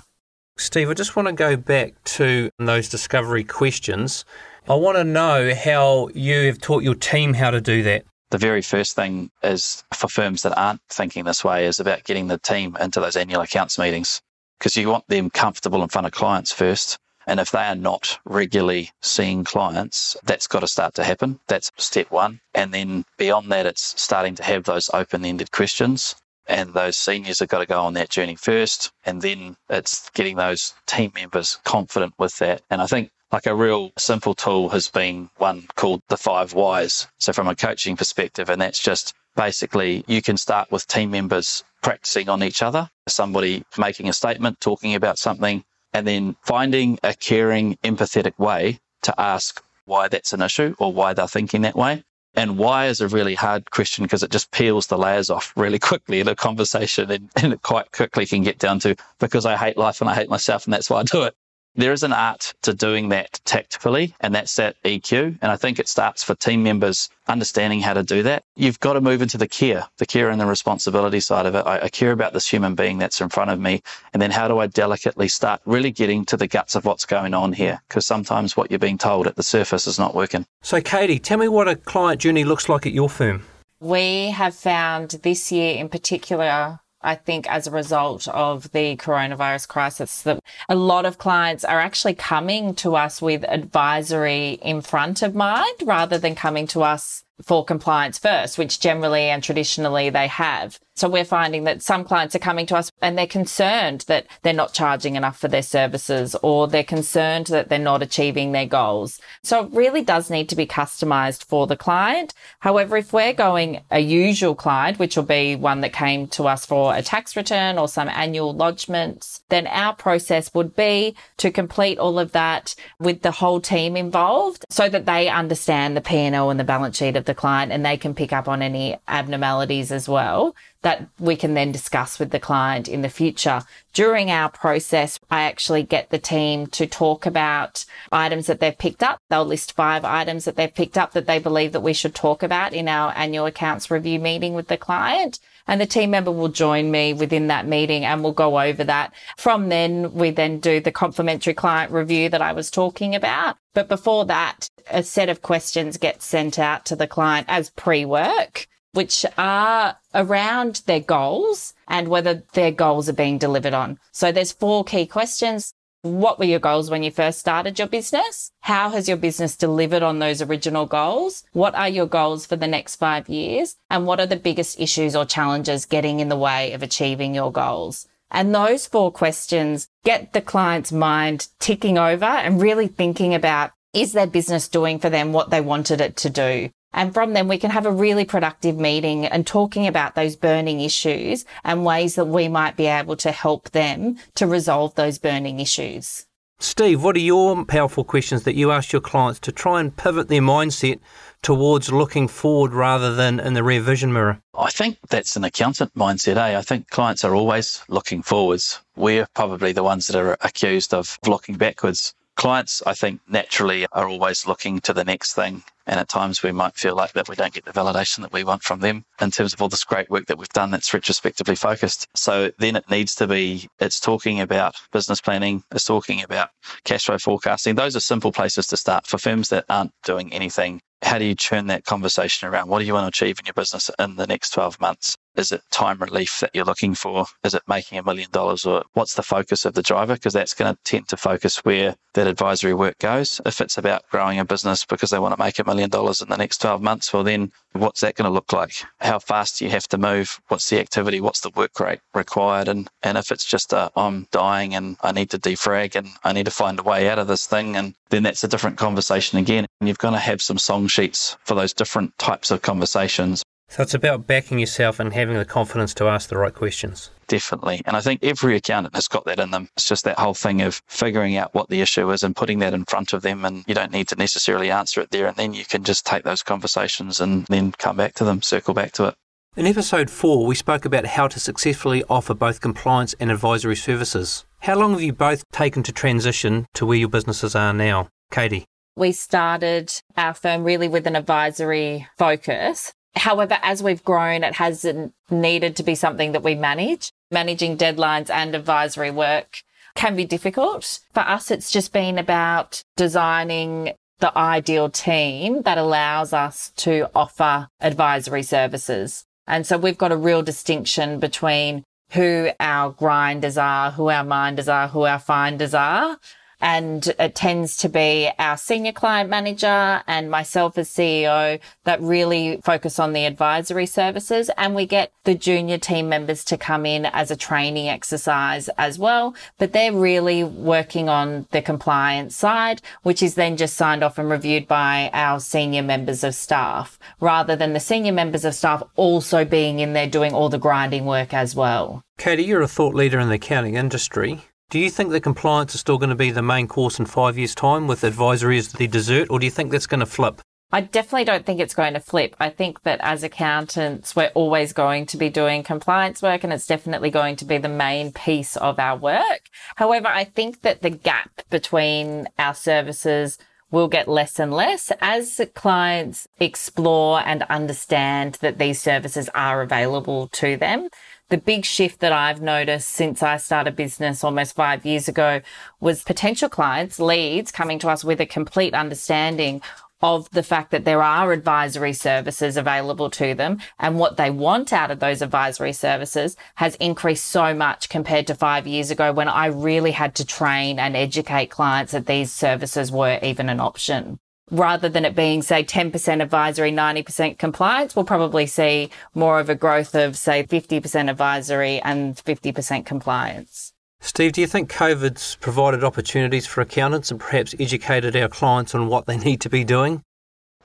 Steve, 0.57 0.89
I 0.89 0.93
just 0.93 1.15
want 1.15 1.27
to 1.27 1.33
go 1.33 1.57
back 1.57 2.01
to 2.03 2.49
those 2.59 2.87
discovery 2.87 3.43
questions. 3.43 4.23
I 4.69 4.75
want 4.75 4.97
to 4.97 5.03
know 5.03 5.53
how 5.53 6.09
you 6.13 6.45
have 6.45 6.61
taught 6.61 6.83
your 6.83 6.95
team 6.95 7.33
how 7.33 7.51
to 7.51 7.59
do 7.59 7.83
that 7.83 8.05
the 8.31 8.37
very 8.37 8.61
first 8.61 8.95
thing 8.95 9.29
is 9.43 9.83
for 9.93 10.07
firms 10.07 10.41
that 10.43 10.57
aren't 10.57 10.81
thinking 10.89 11.23
this 11.23 11.43
way 11.43 11.65
is 11.65 11.79
about 11.79 12.03
getting 12.03 12.27
the 12.27 12.37
team 12.37 12.75
into 12.79 12.99
those 12.99 13.15
annual 13.15 13.41
accounts 13.41 13.77
meetings 13.77 14.21
because 14.59 14.75
you 14.75 14.89
want 14.89 15.07
them 15.07 15.29
comfortable 15.29 15.83
in 15.83 15.89
front 15.89 16.07
of 16.07 16.13
clients 16.13 16.51
first. 16.51 16.97
And 17.27 17.39
if 17.39 17.51
they 17.51 17.63
are 17.63 17.75
not 17.75 18.19
regularly 18.25 18.91
seeing 19.01 19.43
clients, 19.43 20.15
that's 20.23 20.47
got 20.47 20.59
to 20.59 20.67
start 20.67 20.93
to 20.95 21.03
happen. 21.03 21.39
That's 21.47 21.71
step 21.77 22.11
one. 22.11 22.39
And 22.53 22.73
then 22.73 23.05
beyond 23.17 23.51
that, 23.51 23.65
it's 23.65 23.99
starting 24.01 24.35
to 24.35 24.43
have 24.43 24.63
those 24.63 24.89
open 24.93 25.25
ended 25.25 25.51
questions. 25.51 26.15
And 26.47 26.73
those 26.73 26.97
seniors 26.97 27.39
have 27.39 27.49
got 27.49 27.59
to 27.59 27.65
go 27.65 27.81
on 27.81 27.93
that 27.95 28.09
journey 28.09 28.35
first. 28.35 28.91
And 29.03 29.21
then 29.21 29.57
it's 29.69 30.09
getting 30.11 30.35
those 30.35 30.73
team 30.85 31.11
members 31.15 31.57
confident 31.63 32.13
with 32.19 32.37
that. 32.37 32.61
And 32.69 32.81
I 32.81 32.85
think 32.87 33.09
like 33.31 33.47
a 33.47 33.55
real 33.55 33.91
simple 33.97 34.35
tool 34.35 34.69
has 34.69 34.87
been 34.89 35.29
one 35.37 35.67
called 35.75 36.01
the 36.07 36.17
five 36.17 36.53
whys. 36.53 37.07
So 37.17 37.33
from 37.33 37.47
a 37.47 37.55
coaching 37.55 37.97
perspective, 37.97 38.49
and 38.49 38.61
that's 38.61 38.79
just 38.79 39.13
basically 39.35 40.05
you 40.07 40.21
can 40.21 40.37
start 40.37 40.71
with 40.71 40.87
team 40.87 41.11
members 41.11 41.63
practicing 41.81 42.29
on 42.29 42.43
each 42.43 42.61
other, 42.61 42.89
somebody 43.07 43.63
making 43.77 44.07
a 44.07 44.13
statement, 44.13 44.61
talking 44.61 44.95
about 44.95 45.17
something, 45.17 45.63
and 45.95 46.05
then 46.05 46.35
finding 46.41 46.99
a 47.03 47.13
caring, 47.13 47.77
empathetic 47.85 48.37
way 48.37 48.77
to 49.03 49.17
ask 49.17 49.63
why 49.85 50.09
that's 50.09 50.33
an 50.33 50.41
issue 50.41 50.75
or 50.77 50.91
why 50.91 51.13
they're 51.13 51.25
thinking 51.25 51.61
that 51.61 51.77
way. 51.77 52.03
And 52.33 52.57
why 52.57 52.87
is 52.87 52.99
a 52.99 53.07
really 53.07 53.33
hard 53.33 53.71
question 53.71 54.03
because 54.03 54.21
it 54.21 54.29
just 54.29 54.51
peels 54.51 54.87
the 54.87 54.97
layers 54.97 55.29
off 55.29 55.53
really 55.55 55.79
quickly 55.89 56.19
in 56.19 56.27
a 56.27 56.35
conversation 56.35 57.09
and, 57.09 57.29
and 57.37 57.53
it 57.53 57.61
quite 57.61 57.93
quickly 57.93 58.25
can 58.25 58.43
get 58.43 58.59
down 58.59 58.79
to 58.79 58.97
because 59.19 59.45
I 59.45 59.55
hate 59.55 59.77
life 59.77 60.01
and 60.01 60.09
I 60.09 60.15
hate 60.15 60.27
myself 60.27 60.65
and 60.65 60.73
that's 60.73 60.89
why 60.89 60.99
I 60.99 61.03
do 61.03 61.23
it. 61.23 61.35
There 61.77 61.91
is 61.91 62.03
an 62.03 62.13
art 62.13 62.53
to 62.61 62.73
doing 62.73 63.09
that 63.09 63.41
tactfully, 63.43 64.15
and 64.21 64.33
that's 64.33 64.55
that 64.55 64.81
EQ. 64.83 65.37
And 65.41 65.51
I 65.51 65.57
think 65.57 65.77
it 65.77 65.89
starts 65.89 66.23
for 66.23 66.33
team 66.33 66.63
members 66.63 67.09
understanding 67.27 67.81
how 67.81 67.93
to 67.93 68.01
do 68.01 68.23
that. 68.23 68.45
You've 68.55 68.79
got 68.79 68.93
to 68.93 69.01
move 69.01 69.21
into 69.21 69.37
the 69.37 69.47
care, 69.47 69.85
the 69.97 70.05
care 70.05 70.29
and 70.29 70.39
the 70.39 70.45
responsibility 70.45 71.19
side 71.19 71.45
of 71.45 71.53
it. 71.53 71.65
I, 71.65 71.81
I 71.81 71.89
care 71.89 72.11
about 72.11 72.31
this 72.31 72.47
human 72.47 72.75
being 72.75 72.97
that's 72.97 73.19
in 73.19 73.27
front 73.27 73.51
of 73.51 73.59
me. 73.59 73.81
And 74.13 74.21
then 74.21 74.31
how 74.31 74.47
do 74.47 74.59
I 74.59 74.67
delicately 74.67 75.27
start 75.27 75.59
really 75.65 75.91
getting 75.91 76.23
to 76.25 76.37
the 76.37 76.47
guts 76.47 76.75
of 76.75 76.85
what's 76.85 77.05
going 77.05 77.33
on 77.33 77.51
here? 77.51 77.81
Because 77.89 78.05
sometimes 78.05 78.55
what 78.55 78.71
you're 78.71 78.79
being 78.79 78.97
told 78.97 79.27
at 79.27 79.35
the 79.35 79.43
surface 79.43 79.85
is 79.85 79.99
not 79.99 80.15
working. 80.15 80.45
So, 80.61 80.79
Katie, 80.79 81.19
tell 81.19 81.39
me 81.39 81.49
what 81.49 81.67
a 81.67 81.75
client 81.75 82.21
journey 82.21 82.45
looks 82.45 82.69
like 82.69 82.85
at 82.85 82.93
your 82.93 83.09
firm. 83.09 83.43
We 83.81 84.27
have 84.27 84.55
found 84.55 85.11
this 85.23 85.51
year 85.51 85.75
in 85.75 85.89
particular 85.89 86.79
I 87.05 87.15
think 87.15 87.49
as 87.49 87.67
a 87.67 87.71
result 87.71 88.27
of 88.27 88.71
the 88.71 88.97
coronavirus 88.97 89.67
crisis 89.67 90.23
that 90.23 90.39
a 90.67 90.75
lot 90.75 91.05
of 91.05 91.17
clients 91.17 91.63
are 91.63 91.79
actually 91.79 92.15
coming 92.15 92.73
to 92.75 92.95
us 92.95 93.21
with 93.21 93.45
advisory 93.47 94.59
in 94.61 94.81
front 94.81 95.21
of 95.21 95.35
mind 95.35 95.75
rather 95.83 96.17
than 96.17 96.35
coming 96.35 96.67
to 96.67 96.81
us 96.83 97.23
for 97.43 97.63
compliance 97.63 98.17
first, 98.17 98.57
which 98.57 98.79
generally 98.79 99.29
and 99.29 99.43
traditionally 99.43 100.09
they 100.09 100.27
have. 100.27 100.79
So 100.97 101.09
we're 101.09 101.25
finding 101.25 101.65
that 101.65 101.81
some 101.81 102.05
clients 102.05 102.35
are 102.35 102.39
coming 102.39 102.65
to 102.67 102.77
us 102.77 102.89
and 103.01 103.17
they're 103.17 103.27
concerned 103.27 104.05
that 104.07 104.27
they're 104.43 104.53
not 104.53 104.73
charging 104.73 105.15
enough 105.15 105.37
for 105.37 105.49
their 105.49 105.61
services 105.61 106.37
or 106.41 106.69
they're 106.69 106.85
concerned 106.85 107.47
that 107.47 107.67
they're 107.67 107.79
not 107.79 108.01
achieving 108.01 108.53
their 108.53 108.65
goals. 108.65 109.19
So 109.43 109.65
it 109.65 109.71
really 109.73 110.03
does 110.03 110.29
need 110.29 110.47
to 110.49 110.55
be 110.55 110.65
customized 110.65 111.43
for 111.43 111.67
the 111.67 111.75
client. 111.75 112.33
However, 112.61 112.95
if 112.95 113.11
we're 113.11 113.33
going 113.33 113.81
a 113.91 113.99
usual 113.99 114.55
client, 114.55 114.97
which 114.97 115.17
will 115.17 115.23
be 115.23 115.57
one 115.57 115.81
that 115.81 115.91
came 115.91 116.27
to 116.29 116.47
us 116.47 116.65
for 116.65 116.95
a 116.95 117.01
tax 117.01 117.35
return 117.35 117.77
or 117.77 117.89
some 117.89 118.07
annual 118.07 118.55
lodgements, 118.55 119.41
then 119.49 119.67
our 119.67 119.93
process 119.93 120.53
would 120.53 120.77
be 120.77 121.13
to 121.37 121.51
complete 121.51 121.99
all 121.99 122.17
of 122.17 122.31
that 122.31 122.73
with 122.99 123.21
the 123.21 123.31
whole 123.31 123.59
team 123.59 123.97
involved 123.97 124.63
so 124.69 124.87
that 124.87 125.05
they 125.05 125.27
understand 125.27 125.97
the 125.97 126.01
P&L 126.01 126.49
and 126.49 126.59
the 126.59 126.63
balance 126.63 126.97
sheet 126.97 127.17
of 127.17 127.25
the 127.25 127.35
client 127.35 127.73
and 127.73 127.85
they 127.85 127.97
can 127.97 128.15
pick 128.15 128.31
up 128.31 128.47
on 128.47 128.61
any 128.61 128.97
abnormalities 129.09 129.91
as 129.91 130.07
well 130.07 130.55
that 130.85 131.09
we 131.19 131.35
can 131.35 131.55
then 131.55 131.71
discuss 131.71 132.19
with 132.19 132.29
the 132.29 132.39
client 132.39 132.87
in 132.87 133.01
the 133.01 133.09
future. 133.09 133.63
During 133.93 134.29
our 134.29 134.49
process, 134.49 135.19
I 135.31 135.41
actually 135.41 135.81
get 135.81 136.11
the 136.11 136.19
team 136.19 136.67
to 136.67 136.85
talk 136.85 137.25
about 137.25 137.85
items 138.11 138.45
that 138.45 138.59
they've 138.59 138.77
picked 138.77 139.01
up. 139.01 139.17
They'll 139.31 139.45
list 139.45 139.71
five 139.71 140.05
items 140.05 140.45
that 140.45 140.57
they've 140.57 140.71
picked 140.71 140.95
up 140.95 141.13
that 141.13 141.25
they 141.25 141.39
believe 141.39 141.71
that 141.71 141.81
we 141.81 141.93
should 141.93 142.13
talk 142.13 142.43
about 142.43 142.71
in 142.71 142.87
our 142.87 143.11
annual 143.15 143.47
accounts 143.47 143.89
review 143.89 144.19
meeting 144.19 144.53
with 144.53 144.67
the 144.67 144.77
client. 144.77 145.39
And 145.67 145.81
the 145.81 145.87
team 145.87 146.11
member 146.11 146.31
will 146.31 146.49
join 146.49 146.91
me 146.91 147.13
within 147.13 147.47
that 147.47 147.65
meeting 147.65 148.05
and 148.05 148.21
we'll 148.21 148.33
go 148.33 148.59
over 148.59 148.83
that. 148.83 149.11
From 149.37 149.69
then, 149.69 150.13
we 150.13 150.29
then 150.29 150.59
do 150.59 150.79
the 150.79 150.91
complimentary 150.91 151.55
client 151.55 151.91
review 151.91 152.29
that 152.29 152.43
I 152.43 152.53
was 152.53 152.69
talking 152.69 153.15
about. 153.15 153.57
But 153.73 153.89
before 153.89 154.25
that, 154.25 154.69
a 154.91 155.01
set 155.01 155.29
of 155.29 155.41
questions 155.41 155.97
gets 155.97 156.25
sent 156.25 156.59
out 156.59 156.85
to 156.85 156.95
the 156.95 157.07
client 157.07 157.47
as 157.49 157.71
pre-work 157.71 158.67
which 158.95 159.25
are 159.37 159.97
around 160.13 160.81
their 160.85 160.99
goals 160.99 161.73
and 161.87 162.07
whether 162.07 162.43
their 162.53 162.71
goals 162.71 163.07
are 163.09 163.13
being 163.13 163.37
delivered 163.37 163.73
on. 163.73 163.99
So 164.11 164.31
there's 164.31 164.51
four 164.51 164.83
key 164.83 165.05
questions. 165.05 165.73
What 166.01 166.37
were 166.37 166.45
your 166.45 166.59
goals 166.59 166.89
when 166.89 167.03
you 167.03 167.11
first 167.11 167.39
started 167.39 167.79
your 167.79 167.87
business? 167.87 168.51
How 168.61 168.89
has 168.89 169.07
your 169.07 169.17
business 169.17 169.55
delivered 169.55 170.03
on 170.03 170.19
those 170.19 170.41
original 170.41 170.85
goals? 170.85 171.43
What 171.53 171.73
are 171.75 171.89
your 171.89 172.05
goals 172.05 172.45
for 172.45 172.55
the 172.55 172.67
next 172.67 172.97
five 172.97 173.27
years? 173.27 173.75
And 173.89 174.05
what 174.05 174.19
are 174.19 174.27
the 174.27 174.35
biggest 174.35 174.79
issues 174.79 175.15
or 175.15 175.25
challenges 175.25 175.85
getting 175.85 176.19
in 176.19 176.29
the 176.29 176.37
way 176.37 176.73
of 176.73 176.83
achieving 176.83 177.33
your 177.33 177.51
goals? 177.51 178.07
And 178.29 178.53
those 178.53 178.85
four 178.85 179.11
questions 179.11 179.87
get 180.03 180.33
the 180.33 180.41
client's 180.41 180.91
mind 180.91 181.47
ticking 181.59 181.97
over 181.97 182.25
and 182.25 182.61
really 182.61 182.87
thinking 182.87 183.33
about 183.33 183.71
is 183.93 184.13
their 184.13 184.27
business 184.27 184.67
doing 184.67 184.99
for 184.99 185.09
them 185.09 185.33
what 185.33 185.49
they 185.49 185.61
wanted 185.61 186.01
it 186.01 186.17
to 186.17 186.29
do? 186.29 186.69
And 186.95 187.13
from 187.13 187.33
them, 187.33 187.49
we 187.49 187.59
can 187.59 187.71
have 187.71 187.85
a 187.85 187.91
really 187.91 188.23
productive 188.23 188.77
meeting 188.77 189.25
and 189.25 189.45
talking 189.45 189.85
about 189.85 190.15
those 190.15 190.37
burning 190.37 190.79
issues 190.79 191.43
and 191.65 191.85
ways 191.85 192.15
that 192.15 192.25
we 192.25 192.47
might 192.47 192.77
be 192.77 192.87
able 192.87 193.17
to 193.17 193.31
help 193.31 193.69
them 193.71 194.17
to 194.35 194.47
resolve 194.47 194.95
those 194.95 195.19
burning 195.19 195.59
issues. 195.59 196.25
Steve, 196.57 197.03
what 197.03 197.17
are 197.17 197.19
your 197.19 197.65
powerful 197.65 198.05
questions 198.05 198.43
that 198.43 198.55
you 198.55 198.71
ask 198.71 198.93
your 198.93 199.01
clients 199.01 199.41
to 199.41 199.51
try 199.51 199.81
and 199.81 199.97
pivot 199.97 200.29
their 200.29 200.41
mindset 200.41 200.99
towards 201.41 201.91
looking 201.91 202.29
forward 202.29 202.73
rather 202.73 203.13
than 203.13 203.41
in 203.41 203.55
the 203.55 203.63
rear 203.63 203.81
vision 203.81 204.13
mirror? 204.13 204.39
I 204.57 204.71
think 204.71 204.97
that's 205.09 205.35
an 205.35 205.43
accountant 205.43 205.93
mindset, 205.95 206.37
eh? 206.37 206.57
I 206.57 206.61
think 206.61 206.89
clients 206.89 207.25
are 207.25 207.35
always 207.35 207.83
looking 207.89 208.21
forwards. 208.21 208.79
We're 208.95 209.27
probably 209.33 209.73
the 209.73 209.83
ones 209.83 210.07
that 210.07 210.15
are 210.15 210.37
accused 210.39 210.93
of 210.93 211.19
looking 211.27 211.55
backwards. 211.55 212.15
Clients, 212.35 212.83
I 212.85 212.93
think, 212.93 213.21
naturally 213.27 213.87
are 213.93 214.07
always 214.07 214.45
looking 214.45 214.79
to 214.81 214.93
the 214.93 215.05
next 215.05 215.33
thing. 215.33 215.63
And 215.87 215.99
at 215.99 216.09
times 216.09 216.43
we 216.43 216.51
might 216.51 216.75
feel 216.75 216.95
like 216.95 217.13
that 217.13 217.29
we 217.29 217.35
don't 217.35 217.53
get 217.53 217.63
the 217.63 217.71
validation 217.71 218.21
that 218.21 218.33
we 218.33 218.43
want 218.43 218.63
from 218.63 218.79
them 218.79 219.05
in 219.21 219.31
terms 219.31 219.53
of 219.53 219.61
all 219.61 219.69
this 219.69 219.83
great 219.83 220.09
work 220.09 220.25
that 220.25 220.37
we've 220.37 220.49
done 220.49 220.71
that's 220.71 220.93
retrospectively 220.93 221.55
focused. 221.55 222.07
So 222.15 222.51
then 222.57 222.75
it 222.75 222.89
needs 222.89 223.15
to 223.15 223.27
be, 223.27 223.67
it's 223.79 223.99
talking 223.99 224.41
about 224.41 224.75
business 224.91 225.21
planning, 225.21 225.63
it's 225.71 225.85
talking 225.85 226.23
about 226.23 226.49
cash 226.83 227.05
flow 227.05 227.19
forecasting. 227.19 227.75
Those 227.75 227.95
are 227.95 228.01
simple 228.01 228.31
places 228.31 228.67
to 228.67 228.77
start 228.77 229.05
for 229.07 229.17
firms 229.17 229.49
that 229.49 229.65
aren't 229.69 229.93
doing 230.03 230.33
anything 230.33 230.81
how 231.01 231.19
do 231.19 231.25
you 231.25 231.35
turn 231.35 231.67
that 231.67 231.85
conversation 231.85 232.47
around? 232.47 232.67
What 232.67 232.79
do 232.79 232.85
you 232.85 232.93
want 232.93 233.03
to 233.03 233.25
achieve 233.25 233.39
in 233.39 233.45
your 233.45 233.53
business 233.53 233.91
in 233.99 234.15
the 234.15 234.25
next 234.25 234.51
12 234.51 234.81
months? 234.81 235.15
Is 235.37 235.51
it 235.51 235.61
time 235.71 235.99
relief 235.99 236.39
that 236.39 236.51
you're 236.53 236.65
looking 236.65 236.95
for? 236.95 237.25
Is 237.43 237.53
it 237.53 237.63
making 237.67 237.97
a 237.97 238.03
million 238.03 238.29
dollars 238.31 238.65
or 238.65 238.83
what's 238.93 239.15
the 239.15 239.23
focus 239.23 239.65
of 239.65 239.73
the 239.73 239.81
driver? 239.81 240.13
Because 240.13 240.33
that's 240.33 240.53
going 240.53 240.73
to 240.73 240.79
tend 240.83 241.07
to 241.09 241.17
focus 241.17 241.57
where 241.65 241.95
that 242.13 242.27
advisory 242.27 242.73
work 242.73 242.97
goes. 242.99 243.41
If 243.45 243.59
it's 243.61 243.77
about 243.77 244.07
growing 244.09 244.39
a 244.39 244.45
business 244.45 244.85
because 244.85 245.09
they 245.09 245.19
want 245.19 245.35
to 245.35 245.43
make 245.43 245.59
a 245.59 245.65
million 245.65 245.89
dollars 245.89 246.21
in 246.21 246.29
the 246.29 246.37
next 246.37 246.61
12 246.61 246.81
months, 246.81 247.11
well, 247.11 247.23
then 247.23 247.51
what's 247.73 248.01
that 248.01 248.15
going 248.15 248.29
to 248.29 248.33
look 248.33 248.53
like? 248.53 248.73
How 248.99 249.19
fast 249.19 249.59
do 249.59 249.65
you 249.65 249.71
have 249.71 249.87
to 249.89 249.97
move? 249.97 250.39
What's 250.47 250.69
the 250.69 250.79
activity? 250.79 251.19
What's 251.19 251.41
the 251.41 251.51
work 251.55 251.79
rate 251.79 251.99
required? 252.13 252.67
And, 252.67 252.87
and 253.03 253.17
if 253.17 253.31
it's 253.31 253.45
just 253.45 253.73
a, 253.73 253.91
I'm 253.95 254.27
dying 254.31 254.75
and 254.75 254.97
I 255.01 255.11
need 255.11 255.29
to 255.31 255.39
defrag 255.39 255.95
and 255.95 256.07
I 256.23 256.31
need 256.33 256.45
to 256.45 256.51
find 256.51 256.79
a 256.79 256.83
way 256.83 257.09
out 257.09 257.19
of 257.19 257.27
this 257.27 257.45
thing, 257.45 257.75
and 257.75 257.93
then 258.09 258.23
that's 258.23 258.43
a 258.43 258.47
different 258.47 258.77
conversation 258.77 259.37
again. 259.37 259.65
And 259.79 259.87
you've 259.87 259.97
got 259.97 260.11
to 260.11 260.17
have 260.17 260.41
some 260.41 260.57
song 260.57 260.87
sheets 260.87 261.37
for 261.43 261.55
those 261.55 261.73
different 261.73 262.17
types 262.17 262.51
of 262.51 262.61
conversations. 262.61 263.43
So 263.67 263.83
it's 263.83 263.93
about 263.93 264.27
backing 264.27 264.59
yourself 264.59 264.99
and 264.99 265.13
having 265.13 265.37
the 265.37 265.45
confidence 265.45 265.93
to 265.95 266.07
ask 266.07 266.29
the 266.29 266.37
right 266.37 266.53
questions. 266.53 267.09
Definitely. 267.27 267.81
And 267.85 267.97
I 267.97 268.01
think 268.01 268.23
every 268.23 268.55
accountant 268.55 268.95
has 268.95 269.07
got 269.07 269.25
that 269.25 269.39
in 269.39 269.51
them. 269.51 269.69
It's 269.75 269.87
just 269.87 270.05
that 270.05 270.19
whole 270.19 270.33
thing 270.33 270.61
of 270.61 270.81
figuring 270.87 271.35
out 271.35 271.53
what 271.53 271.69
the 271.69 271.81
issue 271.81 272.09
is 272.11 272.23
and 272.23 272.35
putting 272.35 272.59
that 272.59 272.73
in 272.73 272.85
front 272.85 273.13
of 273.13 273.21
them. 273.21 273.43
And 273.43 273.63
you 273.67 273.73
don't 273.73 273.91
need 273.91 274.07
to 274.09 274.15
necessarily 274.15 274.71
answer 274.71 275.01
it 275.01 275.11
there. 275.11 275.27
And 275.27 275.35
then 275.35 275.53
you 275.53 275.65
can 275.65 275.83
just 275.83 276.05
take 276.05 276.23
those 276.23 276.43
conversations 276.43 277.19
and 277.19 277.45
then 277.47 277.71
come 277.71 277.97
back 277.97 278.13
to 278.15 278.23
them, 278.23 278.41
circle 278.41 278.73
back 278.73 278.91
to 278.93 279.05
it. 279.05 279.15
In 279.57 279.65
episode 279.65 280.09
four, 280.09 280.45
we 280.45 280.53
spoke 280.53 280.85
about 280.85 281.05
how 281.05 281.27
to 281.27 281.39
successfully 281.39 282.03
offer 282.09 282.33
both 282.33 282.61
compliance 282.61 283.15
and 283.19 283.31
advisory 283.31 283.75
services. 283.77 284.45
How 284.59 284.77
long 284.77 284.91
have 284.91 285.01
you 285.01 285.13
both 285.13 285.43
taken 285.51 285.81
to 285.83 285.91
transition 285.91 286.67
to 286.73 286.85
where 286.85 286.97
your 286.97 287.09
businesses 287.09 287.55
are 287.55 287.73
now? 287.73 288.09
Katie. 288.31 288.65
We 288.97 289.11
started 289.11 289.93
our 290.17 290.33
firm 290.33 290.63
really 290.63 290.87
with 290.87 291.07
an 291.07 291.15
advisory 291.15 292.07
focus. 292.17 292.93
However, 293.15 293.57
as 293.61 293.81
we've 293.81 294.03
grown, 294.03 294.43
it 294.43 294.55
has 294.55 294.85
needed 295.29 295.75
to 295.75 295.83
be 295.83 295.95
something 295.95 296.33
that 296.33 296.43
we 296.43 296.55
manage. 296.55 297.11
Managing 297.31 297.77
deadlines 297.77 298.29
and 298.29 298.53
advisory 298.53 299.11
work 299.11 299.63
can 299.95 300.15
be 300.15 300.25
difficult. 300.25 300.99
For 301.13 301.21
us, 301.21 301.49
it's 301.49 301.71
just 301.71 301.93
been 301.93 302.17
about 302.17 302.81
designing 302.97 303.93
the 304.19 304.37
ideal 304.37 304.89
team 304.89 305.61
that 305.63 305.77
allows 305.77 306.33
us 306.33 306.71
to 306.77 307.09
offer 307.15 307.67
advisory 307.81 308.43
services. 308.43 309.25
And 309.47 309.65
so 309.65 309.77
we've 309.77 309.97
got 309.97 310.11
a 310.11 310.17
real 310.17 310.41
distinction 310.41 311.19
between 311.19 311.83
who 312.11 312.49
our 312.59 312.91
grinders 312.91 313.57
are, 313.57 313.91
who 313.91 314.09
our 314.09 314.23
minders 314.23 314.69
are, 314.69 314.87
who 314.87 315.03
our 315.03 315.19
finders 315.19 315.73
are. 315.73 316.17
And 316.65 317.13
it 317.19 317.35
tends 317.35 317.77
to 317.77 317.89
be 317.89 318.31
our 318.39 318.57
senior 318.57 318.91
client 318.91 319.29
manager 319.29 320.01
and 320.07 320.31
myself 320.31 320.79
as 320.79 320.89
CEO 320.89 321.59
that 321.83 322.01
really 322.01 322.59
focus 322.63 322.97
on 322.97 323.13
the 323.13 323.25
advisory 323.25 323.85
services. 323.85 324.49
And 324.57 324.73
we 324.73 324.87
get 324.87 325.11
the 325.25 325.35
junior 325.35 325.77
team 325.77 326.09
members 326.09 326.43
to 326.45 326.57
come 326.57 326.87
in 326.87 327.05
as 327.05 327.29
a 327.29 327.35
training 327.35 327.87
exercise 327.87 328.67
as 328.79 328.97
well. 328.97 329.35
But 329.59 329.73
they're 329.73 329.93
really 329.93 330.43
working 330.43 331.07
on 331.07 331.45
the 331.51 331.61
compliance 331.61 332.35
side, 332.35 332.81
which 333.03 333.21
is 333.21 333.35
then 333.35 333.57
just 333.57 333.77
signed 333.77 334.03
off 334.03 334.17
and 334.17 334.27
reviewed 334.27 334.67
by 334.67 335.11
our 335.13 335.39
senior 335.39 335.83
members 335.83 336.23
of 336.23 336.33
staff 336.33 336.97
rather 337.19 337.55
than 337.55 337.73
the 337.73 337.79
senior 337.79 338.11
members 338.11 338.43
of 338.43 338.55
staff 338.55 338.81
also 338.95 339.45
being 339.45 339.81
in 339.81 339.93
there 339.93 340.09
doing 340.09 340.33
all 340.33 340.49
the 340.49 340.57
grinding 340.57 341.05
work 341.05 341.31
as 341.31 341.55
well. 341.55 342.01
Katie, 342.17 342.43
you're 342.43 342.63
a 342.63 342.67
thought 342.67 342.95
leader 342.95 343.19
in 343.19 343.29
the 343.29 343.35
accounting 343.35 343.75
industry. 343.75 344.41
Do 344.75 344.81
you 344.81 344.89
think 344.89 345.11
that 345.11 345.21
compliance 345.21 345.73
is 345.73 345.79
still 345.79 345.97
going 345.97 346.09
to 346.09 346.17
be 346.17 346.31
the 346.31 346.41
main 346.41 346.67
course 346.67 346.99
in 346.99 347.05
five 347.05 347.37
years' 347.37 347.55
time 347.55 347.87
with 347.87 348.03
advisory 348.03 348.57
as 348.57 348.73
the 348.73 348.87
dessert, 348.87 349.29
or 349.29 349.39
do 349.39 349.45
you 349.45 349.49
think 349.49 349.71
that's 349.71 349.87
going 349.87 350.01
to 350.01 350.05
flip? 350.05 350.41
I 350.69 350.81
definitely 350.81 351.23
don't 351.23 351.45
think 351.45 351.61
it's 351.61 351.73
going 351.73 351.93
to 351.93 352.01
flip. 352.01 352.35
I 352.41 352.49
think 352.49 352.83
that 352.83 352.99
as 353.01 353.23
accountants, 353.23 354.17
we're 354.17 354.33
always 354.35 354.73
going 354.73 355.05
to 355.05 355.15
be 355.15 355.29
doing 355.29 355.63
compliance 355.63 356.21
work 356.21 356.43
and 356.43 356.51
it's 356.51 356.67
definitely 356.67 357.09
going 357.09 357.37
to 357.37 357.45
be 357.45 357.57
the 357.57 357.69
main 357.69 358.11
piece 358.11 358.57
of 358.57 358.77
our 358.77 358.97
work. 358.97 359.47
However, 359.77 360.09
I 360.09 360.25
think 360.25 360.61
that 360.63 360.81
the 360.81 360.89
gap 360.89 361.43
between 361.49 362.27
our 362.37 362.53
services 362.53 363.37
will 363.71 363.87
get 363.87 364.09
less 364.09 364.39
and 364.39 364.53
less 364.53 364.91
as 364.99 365.39
clients 365.53 366.27
explore 366.39 367.21
and 367.25 367.43
understand 367.43 368.35
that 368.41 368.57
these 368.57 368.81
services 368.81 369.29
are 369.33 369.61
available 369.61 370.27
to 370.33 370.57
them 370.57 370.89
the 371.29 371.37
big 371.37 371.65
shift 371.65 372.01
that 372.01 372.11
I've 372.11 372.41
noticed 372.41 372.89
since 372.89 373.23
I 373.23 373.37
started 373.37 373.75
business 373.75 374.23
almost 374.23 374.55
five 374.55 374.85
years 374.85 375.07
ago 375.07 375.41
was 375.79 376.03
potential 376.03 376.49
clients, 376.49 376.99
leads 376.99 377.51
coming 377.51 377.79
to 377.79 377.89
us 377.89 378.03
with 378.03 378.21
a 378.21 378.25
complete 378.25 378.73
understanding 378.73 379.61
of 380.01 380.29
the 380.31 380.43
fact 380.43 380.69
that 380.71 380.85
there 380.85 381.01
are 381.01 381.31
advisory 381.31 381.93
services 381.93 382.57
available 382.57 383.09
to 383.09 383.33
them. 383.33 383.59
And 383.79 383.97
what 383.97 384.17
they 384.17 384.29
want 384.29 384.71
out 384.71 384.91
of 384.91 384.99
those 384.99 385.21
advisory 385.21 385.73
services 385.73 386.35
has 386.55 386.75
increased 386.75 387.25
so 387.25 387.55
much 387.55 387.89
compared 387.89 388.27
to 388.27 388.35
five 388.35 388.67
years 388.67 388.91
ago 388.91 389.11
when 389.11 389.29
I 389.29 389.47
really 389.47 389.91
had 389.91 390.13
to 390.15 390.25
train 390.25 390.77
and 390.77 390.95
educate 390.95 391.47
clients 391.47 391.93
that 391.93 392.05
these 392.05 392.31
services 392.31 392.91
were 392.91 393.19
even 393.23 393.49
an 393.49 393.59
option 393.59 394.19
rather 394.51 394.89
than 394.89 395.05
it 395.05 395.15
being, 395.15 395.41
say, 395.41 395.63
10% 395.63 396.21
advisory, 396.21 396.71
90% 396.71 397.37
compliance, 397.37 397.95
we'll 397.95 398.05
probably 398.05 398.45
see 398.45 398.89
more 399.13 399.39
of 399.39 399.49
a 399.49 399.55
growth 399.55 399.95
of, 399.95 400.15
say, 400.15 400.43
50% 400.43 401.09
advisory 401.09 401.81
and 401.81 402.15
50% 402.15 402.85
compliance. 402.85 403.73
Steve, 404.01 404.33
do 404.33 404.41
you 404.41 404.47
think 404.47 404.71
COVID's 404.71 405.35
provided 405.37 405.83
opportunities 405.83 406.45
for 406.45 406.61
accountants 406.61 407.09
and 407.09 407.19
perhaps 407.19 407.55
educated 407.59 408.15
our 408.15 408.27
clients 408.27 408.75
on 408.75 408.87
what 408.87 409.07
they 409.07 409.17
need 409.17 409.41
to 409.41 409.49
be 409.49 409.63
doing? 409.63 410.03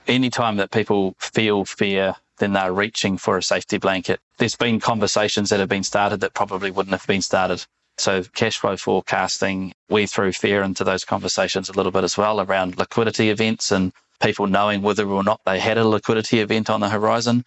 Anytime 0.07 0.57
that 0.57 0.71
people 0.71 1.15
feel 1.17 1.65
fear, 1.65 2.15
then 2.37 2.53
they're 2.53 2.73
reaching 2.73 3.17
for 3.17 3.37
a 3.37 3.43
safety 3.43 3.77
blanket. 3.77 4.19
There's 4.37 4.55
been 4.55 4.79
conversations 4.79 5.49
that 5.49 5.59
have 5.59 5.69
been 5.69 5.83
started 5.83 6.19
that 6.21 6.33
probably 6.33 6.69
wouldn't 6.69 6.91
have 6.91 7.07
been 7.07 7.21
started 7.21 7.65
so 7.97 8.23
cash 8.35 8.57
flow 8.57 8.77
forecasting, 8.77 9.73
we 9.89 10.05
threw 10.07 10.31
fear 10.31 10.63
into 10.63 10.83
those 10.83 11.05
conversations 11.05 11.69
a 11.69 11.73
little 11.73 11.91
bit 11.91 12.03
as 12.03 12.17
well 12.17 12.41
around 12.41 12.77
liquidity 12.77 13.29
events 13.29 13.71
and 13.71 13.91
people 14.21 14.47
knowing 14.47 14.81
whether 14.81 15.07
or 15.07 15.23
not 15.23 15.41
they 15.45 15.59
had 15.59 15.77
a 15.77 15.87
liquidity 15.87 16.39
event 16.39 16.69
on 16.69 16.79
the 16.79 16.89
horizon 16.89 17.43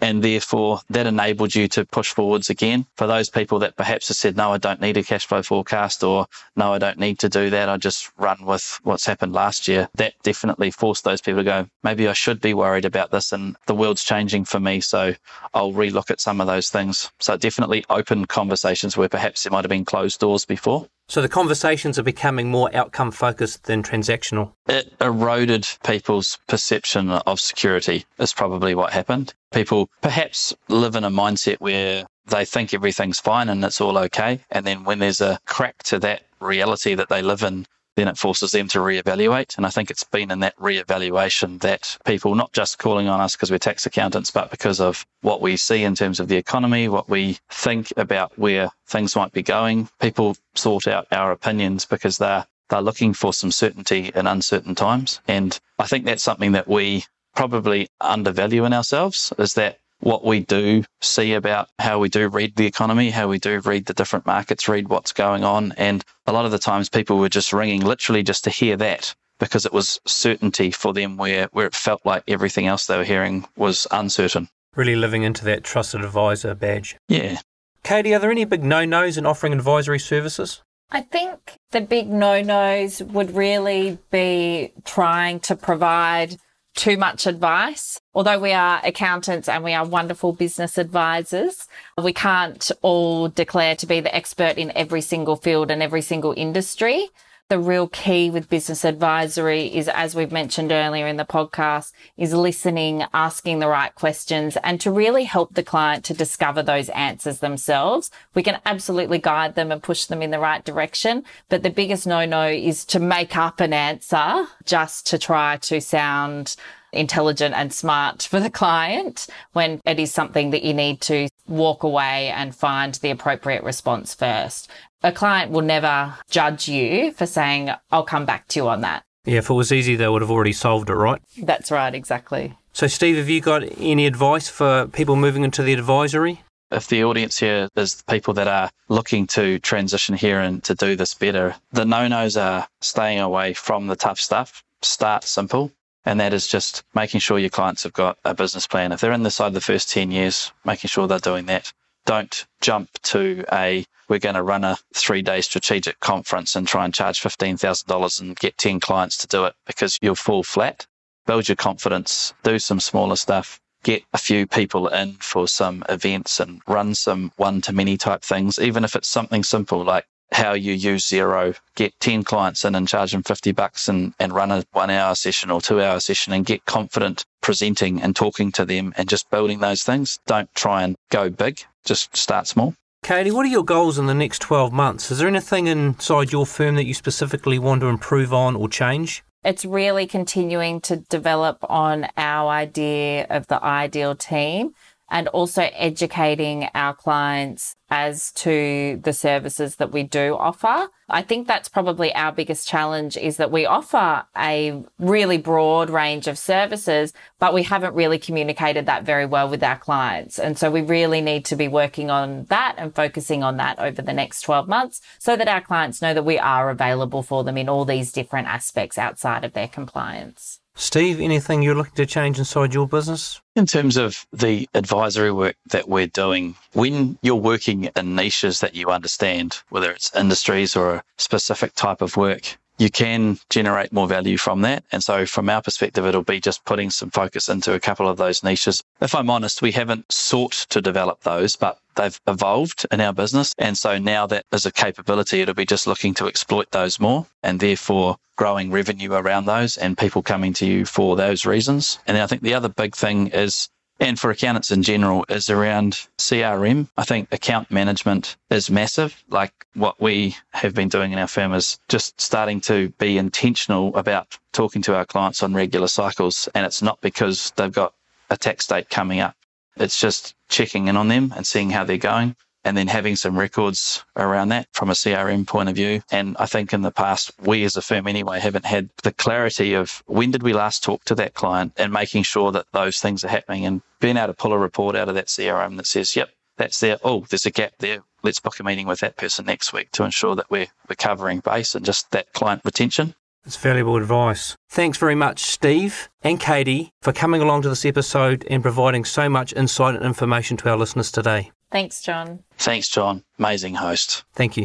and 0.00 0.22
therefore 0.22 0.80
that 0.90 1.06
enabled 1.06 1.54
you 1.54 1.68
to 1.68 1.84
push 1.84 2.12
forwards 2.12 2.50
again. 2.50 2.86
For 2.96 3.06
those 3.06 3.28
people 3.28 3.58
that 3.60 3.76
perhaps 3.76 4.08
have 4.08 4.16
said, 4.16 4.36
no, 4.36 4.52
I 4.52 4.58
don't 4.58 4.80
need 4.80 4.96
a 4.96 5.02
cash 5.02 5.26
flow 5.26 5.42
forecast 5.42 6.04
or 6.04 6.26
no, 6.56 6.72
I 6.72 6.78
don't 6.78 6.98
need 6.98 7.18
to 7.20 7.28
do 7.28 7.50
that. 7.50 7.68
I 7.68 7.76
just 7.76 8.10
run 8.16 8.44
with 8.44 8.78
what's 8.82 9.06
happened 9.06 9.32
last 9.32 9.68
year. 9.68 9.88
That 9.94 10.14
definitely 10.22 10.70
forced 10.70 11.04
those 11.04 11.20
people 11.20 11.40
to 11.40 11.44
go, 11.44 11.68
maybe 11.82 12.08
I 12.08 12.12
should 12.12 12.40
be 12.40 12.54
worried 12.54 12.84
about 12.84 13.10
this 13.10 13.32
and 13.32 13.56
the 13.66 13.74
world's 13.74 14.04
changing 14.04 14.44
for 14.44 14.60
me. 14.60 14.80
So 14.80 15.14
I'll 15.54 15.72
relook 15.72 16.10
at 16.10 16.20
some 16.20 16.40
of 16.40 16.46
those 16.46 16.70
things. 16.70 17.10
So 17.18 17.34
it 17.34 17.40
definitely 17.40 17.84
opened 17.90 18.28
conversations 18.28 18.96
where 18.96 19.08
perhaps 19.08 19.42
there 19.42 19.50
might 19.50 19.64
have 19.64 19.70
been 19.70 19.84
closed 19.84 20.20
doors 20.20 20.44
before. 20.44 20.88
So 21.08 21.22
the 21.22 21.28
conversations 21.28 21.98
are 21.98 22.02
becoming 22.02 22.50
more 22.50 22.70
outcome 22.76 23.12
focused 23.12 23.64
than 23.64 23.82
transactional. 23.82 24.52
It 24.68 24.92
eroded 25.00 25.66
people's 25.82 26.38
perception 26.48 27.08
of 27.10 27.40
security, 27.40 28.04
is 28.18 28.34
probably 28.34 28.74
what 28.74 28.92
happened. 28.92 29.32
People 29.50 29.88
perhaps 30.02 30.54
live 30.68 30.96
in 30.96 31.04
a 31.04 31.10
mindset 31.10 31.60
where 31.60 32.04
they 32.26 32.44
think 32.44 32.74
everything's 32.74 33.18
fine 33.18 33.48
and 33.48 33.64
it's 33.64 33.80
all 33.80 33.96
okay. 33.96 34.40
And 34.50 34.66
then 34.66 34.84
when 34.84 34.98
there's 34.98 35.22
a 35.22 35.38
crack 35.46 35.82
to 35.84 35.98
that 36.00 36.24
reality 36.40 36.94
that 36.94 37.08
they 37.08 37.22
live 37.22 37.42
in, 37.42 37.64
then 37.98 38.08
it 38.08 38.16
forces 38.16 38.52
them 38.52 38.68
to 38.68 38.78
reevaluate. 38.78 39.56
And 39.56 39.66
I 39.66 39.70
think 39.70 39.90
it's 39.90 40.04
been 40.04 40.30
in 40.30 40.40
that 40.40 40.56
reevaluation 40.56 41.60
that 41.62 41.98
people, 42.04 42.36
not 42.36 42.52
just 42.52 42.78
calling 42.78 43.08
on 43.08 43.20
us 43.20 43.34
because 43.34 43.50
we're 43.50 43.58
tax 43.58 43.86
accountants, 43.86 44.30
but 44.30 44.52
because 44.52 44.80
of 44.80 45.04
what 45.22 45.42
we 45.42 45.56
see 45.56 45.82
in 45.82 45.96
terms 45.96 46.20
of 46.20 46.28
the 46.28 46.36
economy, 46.36 46.88
what 46.88 47.08
we 47.08 47.38
think 47.50 47.92
about 47.96 48.38
where 48.38 48.70
things 48.86 49.16
might 49.16 49.32
be 49.32 49.42
going, 49.42 49.88
people 50.00 50.36
sort 50.54 50.86
out 50.86 51.08
our 51.10 51.32
opinions 51.32 51.84
because 51.84 52.18
they're 52.18 52.46
they're 52.70 52.82
looking 52.82 53.14
for 53.14 53.32
some 53.32 53.50
certainty 53.50 54.12
in 54.14 54.26
uncertain 54.26 54.74
times. 54.74 55.20
And 55.26 55.58
I 55.78 55.86
think 55.86 56.04
that's 56.04 56.22
something 56.22 56.52
that 56.52 56.68
we 56.68 57.04
probably 57.34 57.88
undervalue 58.00 58.64
in 58.64 58.74
ourselves 58.74 59.32
is 59.38 59.54
that 59.54 59.78
what 60.00 60.24
we 60.24 60.40
do 60.40 60.84
see 61.00 61.34
about 61.34 61.68
how 61.78 61.98
we 61.98 62.08
do 62.08 62.28
read 62.28 62.56
the 62.56 62.66
economy, 62.66 63.10
how 63.10 63.28
we 63.28 63.38
do 63.38 63.60
read 63.60 63.86
the 63.86 63.94
different 63.94 64.26
markets, 64.26 64.68
read 64.68 64.88
what's 64.88 65.12
going 65.12 65.44
on. 65.44 65.72
And 65.76 66.04
a 66.26 66.32
lot 66.32 66.44
of 66.44 66.50
the 66.50 66.58
times 66.58 66.88
people 66.88 67.18
were 67.18 67.28
just 67.28 67.52
ringing 67.52 67.80
literally 67.80 68.22
just 68.22 68.44
to 68.44 68.50
hear 68.50 68.76
that 68.76 69.14
because 69.38 69.66
it 69.66 69.72
was 69.72 70.00
certainty 70.06 70.70
for 70.70 70.92
them 70.92 71.16
where, 71.16 71.48
where 71.52 71.66
it 71.66 71.74
felt 71.74 72.04
like 72.04 72.24
everything 72.28 72.66
else 72.66 72.86
they 72.86 72.96
were 72.96 73.04
hearing 73.04 73.46
was 73.56 73.86
uncertain. 73.90 74.48
Really 74.76 74.96
living 74.96 75.22
into 75.22 75.44
that 75.44 75.64
trusted 75.64 76.04
advisor 76.04 76.54
badge. 76.54 76.96
Yeah. 77.08 77.38
Katie, 77.82 78.14
are 78.14 78.18
there 78.18 78.30
any 78.30 78.44
big 78.44 78.64
no 78.64 78.84
nos 78.84 79.16
in 79.16 79.26
offering 79.26 79.52
advisory 79.52 79.98
services? 79.98 80.62
I 80.90 81.02
think 81.02 81.56
the 81.70 81.80
big 81.80 82.08
no 82.08 82.42
nos 82.42 83.02
would 83.02 83.34
really 83.34 83.98
be 84.10 84.72
trying 84.84 85.40
to 85.40 85.54
provide 85.54 86.36
too 86.78 86.96
much 86.96 87.26
advice. 87.26 88.00
Although 88.14 88.38
we 88.38 88.52
are 88.52 88.80
accountants 88.84 89.48
and 89.48 89.64
we 89.64 89.74
are 89.74 89.84
wonderful 89.84 90.32
business 90.32 90.78
advisors, 90.78 91.66
we 92.00 92.12
can't 92.12 92.70
all 92.82 93.28
declare 93.28 93.74
to 93.76 93.86
be 93.86 93.98
the 94.00 94.14
expert 94.14 94.56
in 94.56 94.70
every 94.76 95.00
single 95.00 95.34
field 95.34 95.72
and 95.72 95.82
every 95.82 96.02
single 96.02 96.32
industry 96.36 97.08
the 97.48 97.58
real 97.58 97.88
key 97.88 98.28
with 98.28 98.50
business 98.50 98.84
advisory 98.84 99.74
is, 99.74 99.88
as 99.88 100.14
we've 100.14 100.30
mentioned 100.30 100.70
earlier 100.70 101.06
in 101.06 101.16
the 101.16 101.24
podcast, 101.24 101.92
is 102.18 102.34
listening, 102.34 103.04
asking 103.14 103.58
the 103.58 103.68
right 103.68 103.94
questions 103.94 104.58
and 104.62 104.78
to 104.82 104.90
really 104.90 105.24
help 105.24 105.54
the 105.54 105.62
client 105.62 106.04
to 106.04 106.12
discover 106.12 106.62
those 106.62 106.90
answers 106.90 107.38
themselves. 107.38 108.10
We 108.34 108.42
can 108.42 108.60
absolutely 108.66 109.18
guide 109.18 109.54
them 109.54 109.72
and 109.72 109.82
push 109.82 110.04
them 110.04 110.20
in 110.20 110.30
the 110.30 110.38
right 110.38 110.62
direction. 110.62 111.24
But 111.48 111.62
the 111.62 111.70
biggest 111.70 112.06
no-no 112.06 112.48
is 112.48 112.84
to 112.86 113.00
make 113.00 113.34
up 113.34 113.60
an 113.60 113.72
answer 113.72 114.46
just 114.66 115.06
to 115.06 115.18
try 115.18 115.56
to 115.56 115.80
sound 115.80 116.54
intelligent 116.92 117.54
and 117.54 117.72
smart 117.72 118.22
for 118.22 118.40
the 118.40 118.50
client 118.50 119.26
when 119.52 119.80
it 119.84 119.98
is 119.98 120.12
something 120.12 120.50
that 120.50 120.62
you 120.62 120.72
need 120.72 121.00
to 121.02 121.28
walk 121.46 121.82
away 121.82 122.28
and 122.28 122.54
find 122.54 122.94
the 122.94 123.10
appropriate 123.10 123.62
response 123.62 124.14
first 124.14 124.70
a 125.02 125.12
client 125.12 125.52
will 125.52 125.62
never 125.62 126.14
judge 126.30 126.68
you 126.68 127.12
for 127.12 127.26
saying, 127.26 127.70
I'll 127.90 128.04
come 128.04 128.26
back 128.26 128.48
to 128.48 128.60
you 128.60 128.68
on 128.68 128.80
that. 128.82 129.04
Yeah, 129.24 129.38
if 129.38 129.50
it 129.50 129.54
was 129.54 129.72
easy, 129.72 129.96
they 129.96 130.08
would 130.08 130.22
have 130.22 130.30
already 130.30 130.52
solved 130.52 130.90
it, 130.90 130.94
right? 130.94 131.20
That's 131.36 131.70
right, 131.70 131.94
exactly. 131.94 132.56
So, 132.72 132.86
Steve, 132.86 133.16
have 133.16 133.28
you 133.28 133.40
got 133.40 133.62
any 133.78 134.06
advice 134.06 134.48
for 134.48 134.86
people 134.88 135.16
moving 135.16 135.44
into 135.44 135.62
the 135.62 135.72
advisory? 135.72 136.42
If 136.70 136.88
the 136.88 137.04
audience 137.04 137.38
here 137.38 137.68
is 137.76 138.02
people 138.08 138.34
that 138.34 138.46
are 138.46 138.70
looking 138.88 139.26
to 139.28 139.58
transition 139.58 140.14
here 140.14 140.40
and 140.40 140.62
to 140.64 140.74
do 140.74 140.96
this 140.96 141.14
better, 141.14 141.54
the 141.72 141.84
no 141.84 142.08
nos 142.08 142.36
are 142.36 142.68
staying 142.80 143.20
away 143.20 143.54
from 143.54 143.86
the 143.86 143.96
tough 143.96 144.20
stuff. 144.20 144.62
Start 144.82 145.24
simple. 145.24 145.72
And 146.08 146.20
that 146.20 146.32
is 146.32 146.48
just 146.48 146.84
making 146.94 147.20
sure 147.20 147.38
your 147.38 147.50
clients 147.50 147.82
have 147.82 147.92
got 147.92 148.16
a 148.24 148.32
business 148.32 148.66
plan. 148.66 148.92
If 148.92 149.00
they're 149.02 149.12
in 149.12 149.24
the 149.24 149.30
side 149.30 149.48
of 149.48 149.52
the 149.52 149.60
first 149.60 149.90
10 149.90 150.10
years, 150.10 150.50
making 150.64 150.88
sure 150.88 151.06
they're 151.06 151.18
doing 151.18 151.44
that. 151.46 151.70
Don't 152.06 152.46
jump 152.62 152.88
to 153.12 153.44
a 153.52 153.84
we're 154.08 154.18
going 154.18 154.34
to 154.34 154.42
run 154.42 154.64
a 154.64 154.78
three 154.94 155.20
day 155.20 155.42
strategic 155.42 156.00
conference 156.00 156.56
and 156.56 156.66
try 156.66 156.86
and 156.86 156.94
charge 156.94 157.20
$15,000 157.20 158.20
and 158.22 158.38
get 158.38 158.56
10 158.56 158.80
clients 158.80 159.18
to 159.18 159.26
do 159.26 159.44
it 159.44 159.54
because 159.66 159.98
you'll 160.00 160.14
fall 160.14 160.42
flat. 160.42 160.86
Build 161.26 161.46
your 161.46 161.56
confidence, 161.56 162.32
do 162.42 162.58
some 162.58 162.80
smaller 162.80 163.16
stuff, 163.16 163.60
get 163.82 164.02
a 164.14 164.18
few 164.18 164.46
people 164.46 164.88
in 164.88 165.12
for 165.16 165.46
some 165.46 165.84
events 165.90 166.40
and 166.40 166.62
run 166.66 166.94
some 166.94 167.32
one 167.36 167.60
to 167.60 167.74
many 167.74 167.98
type 167.98 168.22
things, 168.22 168.58
even 168.58 168.82
if 168.82 168.96
it's 168.96 169.08
something 169.08 169.42
simple 169.42 169.84
like 169.84 170.06
how 170.32 170.52
you 170.52 170.72
use 170.72 171.08
Xero, 171.08 171.56
get 171.74 171.98
10 172.00 172.22
clients 172.22 172.64
in 172.64 172.74
and 172.74 172.86
charge 172.86 173.12
them 173.12 173.22
50 173.22 173.52
bucks 173.52 173.88
and, 173.88 174.14
and 174.18 174.32
run 174.32 174.50
a 174.50 174.64
one 174.72 174.90
hour 174.90 175.14
session 175.14 175.50
or 175.50 175.60
two 175.60 175.80
hour 175.80 176.00
session 176.00 176.32
and 176.32 176.44
get 176.44 176.64
confident 176.64 177.24
presenting 177.40 178.00
and 178.02 178.14
talking 178.14 178.52
to 178.52 178.64
them 178.64 178.92
and 178.96 179.08
just 179.08 179.30
building 179.30 179.60
those 179.60 179.82
things. 179.82 180.18
Don't 180.26 180.52
try 180.54 180.82
and 180.82 180.96
go 181.10 181.30
big, 181.30 181.60
just 181.84 182.16
start 182.16 182.46
small. 182.46 182.74
Katie, 183.02 183.30
what 183.30 183.46
are 183.46 183.50
your 183.50 183.64
goals 183.64 183.98
in 183.98 184.06
the 184.06 184.14
next 184.14 184.40
12 184.40 184.72
months? 184.72 185.10
Is 185.10 185.18
there 185.18 185.28
anything 185.28 185.66
inside 185.66 186.32
your 186.32 186.46
firm 186.46 186.74
that 186.74 186.84
you 186.84 186.94
specifically 186.94 187.58
want 187.58 187.80
to 187.80 187.86
improve 187.86 188.32
on 188.32 188.56
or 188.56 188.68
change? 188.68 189.24
It's 189.44 189.64
really 189.64 190.06
continuing 190.06 190.80
to 190.82 190.96
develop 190.96 191.58
on 191.70 192.08
our 192.16 192.50
idea 192.50 193.26
of 193.30 193.46
the 193.46 193.62
ideal 193.62 194.14
team 194.14 194.74
and 195.10 195.28
also 195.28 195.68
educating 195.74 196.68
our 196.74 196.94
clients 196.94 197.76
as 197.90 198.32
to 198.32 199.00
the 199.02 199.12
services 199.12 199.76
that 199.76 199.92
we 199.92 200.02
do 200.02 200.36
offer. 200.36 200.88
I 201.08 201.22
think 201.22 201.46
that's 201.46 201.70
probably 201.70 202.14
our 202.14 202.32
biggest 202.32 202.68
challenge 202.68 203.16
is 203.16 203.38
that 203.38 203.50
we 203.50 203.64
offer 203.64 204.24
a 204.36 204.82
really 204.98 205.38
broad 205.38 205.88
range 205.88 206.26
of 206.26 206.36
services, 206.36 207.14
but 207.38 207.54
we 207.54 207.62
haven't 207.62 207.94
really 207.94 208.18
communicated 208.18 208.84
that 208.86 209.04
very 209.04 209.24
well 209.24 209.48
with 209.48 209.62
our 209.62 209.78
clients. 209.78 210.38
And 210.38 210.58
so 210.58 210.70
we 210.70 210.82
really 210.82 211.22
need 211.22 211.46
to 211.46 211.56
be 211.56 211.68
working 211.68 212.10
on 212.10 212.44
that 212.50 212.74
and 212.76 212.94
focusing 212.94 213.42
on 213.42 213.56
that 213.56 213.78
over 213.78 214.02
the 214.02 214.12
next 214.12 214.42
12 214.42 214.68
months 214.68 215.00
so 215.18 215.34
that 215.36 215.48
our 215.48 215.62
clients 215.62 216.02
know 216.02 216.12
that 216.12 216.26
we 216.26 216.38
are 216.38 216.68
available 216.68 217.22
for 217.22 217.42
them 217.42 217.56
in 217.56 217.70
all 217.70 217.86
these 217.86 218.12
different 218.12 218.48
aspects 218.48 218.98
outside 218.98 219.44
of 219.44 219.54
their 219.54 219.68
compliance. 219.68 220.60
Steve, 220.74 221.20
anything 221.20 221.60
you're 221.60 221.74
looking 221.74 221.94
to 221.96 222.06
change 222.06 222.38
inside 222.38 222.72
your 222.72 222.86
business? 222.86 223.40
In 223.58 223.66
terms 223.66 223.96
of 223.96 224.24
the 224.32 224.68
advisory 224.72 225.32
work 225.32 225.56
that 225.70 225.88
we're 225.88 226.06
doing, 226.06 226.54
when 226.74 227.18
you're 227.22 227.34
working 227.34 227.90
in 227.96 228.14
niches 228.14 228.60
that 228.60 228.76
you 228.76 228.88
understand, 228.88 229.60
whether 229.68 229.90
it's 229.90 230.14
industries 230.14 230.76
or 230.76 230.94
a 230.94 231.02
specific 231.16 231.74
type 231.74 232.00
of 232.00 232.16
work, 232.16 232.56
you 232.78 232.90
can 232.90 233.38
generate 233.50 233.92
more 233.92 234.06
value 234.06 234.36
from 234.36 234.62
that. 234.62 234.84
And 234.92 235.02
so, 235.02 235.26
from 235.26 235.50
our 235.50 235.60
perspective, 235.60 236.06
it'll 236.06 236.22
be 236.22 236.40
just 236.40 236.64
putting 236.64 236.90
some 236.90 237.10
focus 237.10 237.48
into 237.48 237.74
a 237.74 237.80
couple 237.80 238.08
of 238.08 238.16
those 238.16 238.42
niches. 238.42 238.82
If 239.00 239.14
I'm 239.14 239.30
honest, 239.30 239.62
we 239.62 239.72
haven't 239.72 240.10
sought 240.10 240.66
to 240.70 240.80
develop 240.80 241.22
those, 241.22 241.56
but 241.56 241.78
they've 241.96 242.20
evolved 242.26 242.86
in 242.92 243.00
our 243.00 243.12
business. 243.12 243.52
And 243.58 243.76
so 243.76 243.98
now 243.98 244.26
that 244.28 244.46
is 244.52 244.64
a 244.64 244.72
capability, 244.72 245.40
it'll 245.40 245.54
be 245.54 245.66
just 245.66 245.86
looking 245.86 246.14
to 246.14 246.28
exploit 246.28 246.70
those 246.70 247.00
more 247.00 247.26
and 247.42 247.58
therefore 247.58 248.16
growing 248.36 248.70
revenue 248.70 249.12
around 249.12 249.46
those 249.46 249.76
and 249.76 249.98
people 249.98 250.22
coming 250.22 250.52
to 250.54 250.66
you 250.66 250.84
for 250.84 251.16
those 251.16 251.44
reasons. 251.44 251.98
And 252.06 252.16
I 252.16 252.26
think 252.26 252.42
the 252.42 252.54
other 252.54 252.68
big 252.68 252.94
thing 252.94 253.28
is 253.28 253.68
and 254.00 254.18
for 254.18 254.30
accountants 254.30 254.70
in 254.70 254.82
general 254.82 255.24
is 255.28 255.50
around 255.50 256.06
CRM. 256.18 256.88
I 256.96 257.04
think 257.04 257.32
account 257.32 257.70
management 257.70 258.36
is 258.50 258.70
massive. 258.70 259.22
Like 259.28 259.52
what 259.74 260.00
we 260.00 260.36
have 260.50 260.74
been 260.74 260.88
doing 260.88 261.12
in 261.12 261.18
our 261.18 261.26
firm 261.26 261.52
is 261.52 261.80
just 261.88 262.20
starting 262.20 262.60
to 262.62 262.90
be 262.98 263.18
intentional 263.18 263.94
about 263.96 264.38
talking 264.52 264.82
to 264.82 264.94
our 264.96 265.04
clients 265.04 265.42
on 265.42 265.54
regular 265.54 265.88
cycles. 265.88 266.48
And 266.54 266.64
it's 266.64 266.82
not 266.82 267.00
because 267.00 267.52
they've 267.56 267.72
got 267.72 267.94
a 268.30 268.36
tax 268.36 268.66
date 268.66 268.88
coming 268.88 269.20
up. 269.20 269.34
It's 269.76 270.00
just 270.00 270.34
checking 270.48 270.88
in 270.88 270.96
on 270.96 271.08
them 271.08 271.32
and 271.36 271.46
seeing 271.46 271.70
how 271.70 271.84
they're 271.84 271.98
going 271.98 272.36
and 272.68 272.76
then 272.76 272.86
having 272.86 273.16
some 273.16 273.38
records 273.38 274.04
around 274.14 274.50
that 274.50 274.68
from 274.74 274.90
a 274.90 274.92
CRM 274.92 275.46
point 275.46 275.70
of 275.70 275.74
view. 275.74 276.02
And 276.12 276.36
I 276.38 276.44
think 276.44 276.74
in 276.74 276.82
the 276.82 276.90
past, 276.90 277.32
we 277.40 277.64
as 277.64 277.78
a 277.78 277.82
firm 277.82 278.06
anyway 278.06 278.40
haven't 278.40 278.66
had 278.66 278.90
the 279.02 279.12
clarity 279.12 279.72
of 279.72 280.02
when 280.04 280.32
did 280.32 280.42
we 280.42 280.52
last 280.52 280.84
talk 280.84 281.02
to 281.04 281.14
that 281.14 281.32
client 281.32 281.72
and 281.78 281.90
making 281.90 282.24
sure 282.24 282.52
that 282.52 282.66
those 282.74 283.00
things 283.00 283.24
are 283.24 283.28
happening 283.28 283.64
and 283.64 283.80
being 284.00 284.18
able 284.18 284.26
to 284.26 284.34
pull 284.34 284.52
a 284.52 284.58
report 284.58 284.96
out 284.96 285.08
of 285.08 285.14
that 285.14 285.28
CRM 285.28 285.78
that 285.78 285.86
says, 285.86 286.14
yep, 286.14 286.28
that's 286.58 286.78
there. 286.80 286.98
Oh, 287.02 287.24
there's 287.30 287.46
a 287.46 287.50
gap 287.50 287.72
there. 287.78 288.00
Let's 288.22 288.40
book 288.40 288.60
a 288.60 288.64
meeting 288.64 288.86
with 288.86 289.00
that 289.00 289.16
person 289.16 289.46
next 289.46 289.72
week 289.72 289.90
to 289.92 290.04
ensure 290.04 290.36
that 290.36 290.50
we're, 290.50 290.66
we're 290.90 290.96
covering 290.96 291.40
base 291.40 291.74
and 291.74 291.86
just 291.86 292.10
that 292.10 292.34
client 292.34 292.60
retention. 292.66 293.14
It's 293.46 293.56
valuable 293.56 293.96
advice. 293.96 294.56
Thanks 294.68 294.98
very 294.98 295.14
much, 295.14 295.38
Steve 295.38 296.10
and 296.22 296.38
Katie, 296.38 296.90
for 297.00 297.14
coming 297.14 297.40
along 297.40 297.62
to 297.62 297.70
this 297.70 297.86
episode 297.86 298.46
and 298.50 298.62
providing 298.62 299.06
so 299.06 299.30
much 299.30 299.54
insight 299.54 299.94
and 299.94 300.04
information 300.04 300.58
to 300.58 300.68
our 300.68 300.76
listeners 300.76 301.10
today. 301.10 301.50
Thanks, 301.70 302.00
John. 302.00 302.42
Thanks, 302.56 302.88
John. 302.88 303.24
Amazing 303.38 303.74
host. 303.74 304.24
Thank 304.34 304.56
you. 304.56 304.64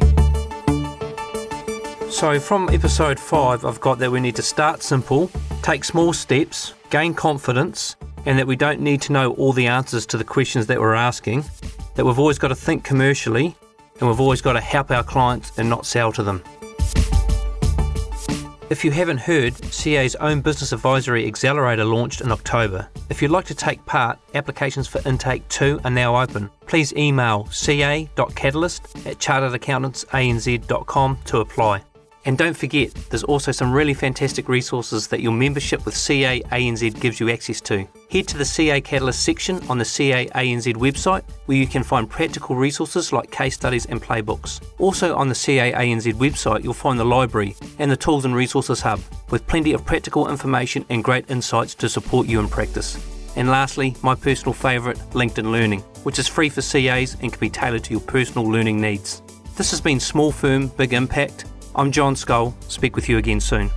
So, 2.09 2.39
from 2.39 2.69
episode 2.69 3.19
five, 3.19 3.65
I've 3.65 3.81
got 3.81 3.99
that 3.99 4.11
we 4.11 4.19
need 4.19 4.35
to 4.35 4.41
start 4.41 4.83
simple, 4.83 5.29
take 5.61 5.83
small 5.83 6.13
steps, 6.13 6.73
gain 6.89 7.13
confidence, 7.13 7.95
and 8.25 8.37
that 8.37 8.47
we 8.47 8.55
don't 8.55 8.79
need 8.79 9.01
to 9.01 9.11
know 9.11 9.33
all 9.33 9.51
the 9.51 9.67
answers 9.67 10.05
to 10.07 10.17
the 10.17 10.23
questions 10.23 10.67
that 10.67 10.79
we're 10.79 10.93
asking, 10.93 11.43
that 11.95 12.05
we've 12.05 12.19
always 12.19 12.37
got 12.37 12.49
to 12.49 12.55
think 12.55 12.83
commercially, 12.83 13.55
and 13.99 14.07
we've 14.07 14.19
always 14.19 14.41
got 14.41 14.53
to 14.53 14.61
help 14.61 14.91
our 14.91 15.03
clients 15.03 15.57
and 15.57 15.69
not 15.69 15.85
sell 15.85 16.11
to 16.13 16.23
them. 16.23 16.41
If 18.73 18.83
you 18.83 18.89
haven't 18.89 19.19
heard, 19.19 19.53
CA's 19.71 20.15
own 20.15 20.41
business 20.41 20.71
advisory 20.71 21.27
accelerator 21.27 21.85
launched 21.85 22.21
in 22.21 22.31
October. 22.31 22.89
If 23.11 23.21
you'd 23.21 23.29
like 23.29 23.45
to 23.45 23.53
take 23.53 23.85
part, 23.85 24.17
applications 24.33 24.87
for 24.87 24.99
intake 25.07 25.47
2 25.49 25.81
are 25.85 25.91
now 25.91 26.19
open. 26.19 26.49
Please 26.65 26.91
email 26.93 27.47
ca.catalyst 27.51 28.81
at 29.05 29.19
charteredaccountantsanz.com 29.19 31.17
to 31.25 31.37
apply. 31.37 31.83
And 32.25 32.37
don't 32.37 32.55
forget, 32.55 32.93
there's 33.09 33.23
also 33.23 33.51
some 33.51 33.71
really 33.71 33.93
fantastic 33.93 34.47
resources 34.47 35.07
that 35.07 35.19
your 35.19 35.33
membership 35.33 35.85
with 35.85 35.95
CA 35.95 36.41
ANZ 36.51 36.99
gives 36.99 37.19
you 37.19 37.29
access 37.29 37.59
to. 37.61 37.85
Head 38.09 38.27
to 38.29 38.37
the 38.37 38.45
CA 38.45 38.79
Catalyst 38.79 39.23
section 39.23 39.61
on 39.67 39.77
the 39.77 39.85
CA 39.85 40.27
ANZ 40.27 40.75
website 40.75 41.23
where 41.47 41.57
you 41.57 41.67
can 41.67 41.83
find 41.83 42.09
practical 42.09 42.55
resources 42.55 43.11
like 43.11 43.29
case 43.29 43.55
studies 43.55 43.85
and 43.87 44.01
playbooks. 44.01 44.61
Also 44.79 45.15
on 45.15 45.27
the 45.27 45.35
CA 45.35 45.73
ANZ 45.73 46.13
website, 46.13 46.63
you'll 46.63 46.73
find 46.73 46.97
the 46.97 47.03
library 47.03 47.55
and 47.79 47.91
the 47.91 47.97
Tools 47.97 48.23
and 48.23 48.35
Resources 48.35 48.79
Hub. 48.81 49.01
with 49.29 49.45
plenty 49.47 49.73
of 49.73 49.83
practical 49.83 50.29
information 50.29 50.85
and 50.89 51.03
great 51.03 51.29
insights 51.29 51.75
to 51.75 51.89
support 51.89 52.27
you 52.27 52.39
in 52.39 52.47
practice. 52.47 52.97
And 53.35 53.49
lastly, 53.49 53.95
my 54.03 54.15
personal 54.15 54.53
favourite, 54.53 54.97
LinkedIn 55.11 55.51
Learning, 55.51 55.81
which 56.03 56.19
is 56.19 56.27
free 56.27 56.49
for 56.49 56.61
CAs 56.61 57.17
and 57.21 57.33
can 57.33 57.39
be 57.39 57.49
tailored 57.49 57.83
to 57.85 57.91
your 57.91 58.01
personal 58.01 58.47
learning 58.47 58.79
needs. 58.79 59.23
This 59.55 59.71
has 59.71 59.81
been 59.81 59.99
Small 59.99 60.31
Firm, 60.31 60.67
Big 60.67 60.93
Impact. 60.93 61.45
I'm 61.75 61.91
John 61.91 62.15
Skull. 62.15 62.53
Speak 62.67 62.95
with 62.95 63.09
you 63.09 63.17
again 63.17 63.39
soon. 63.39 63.71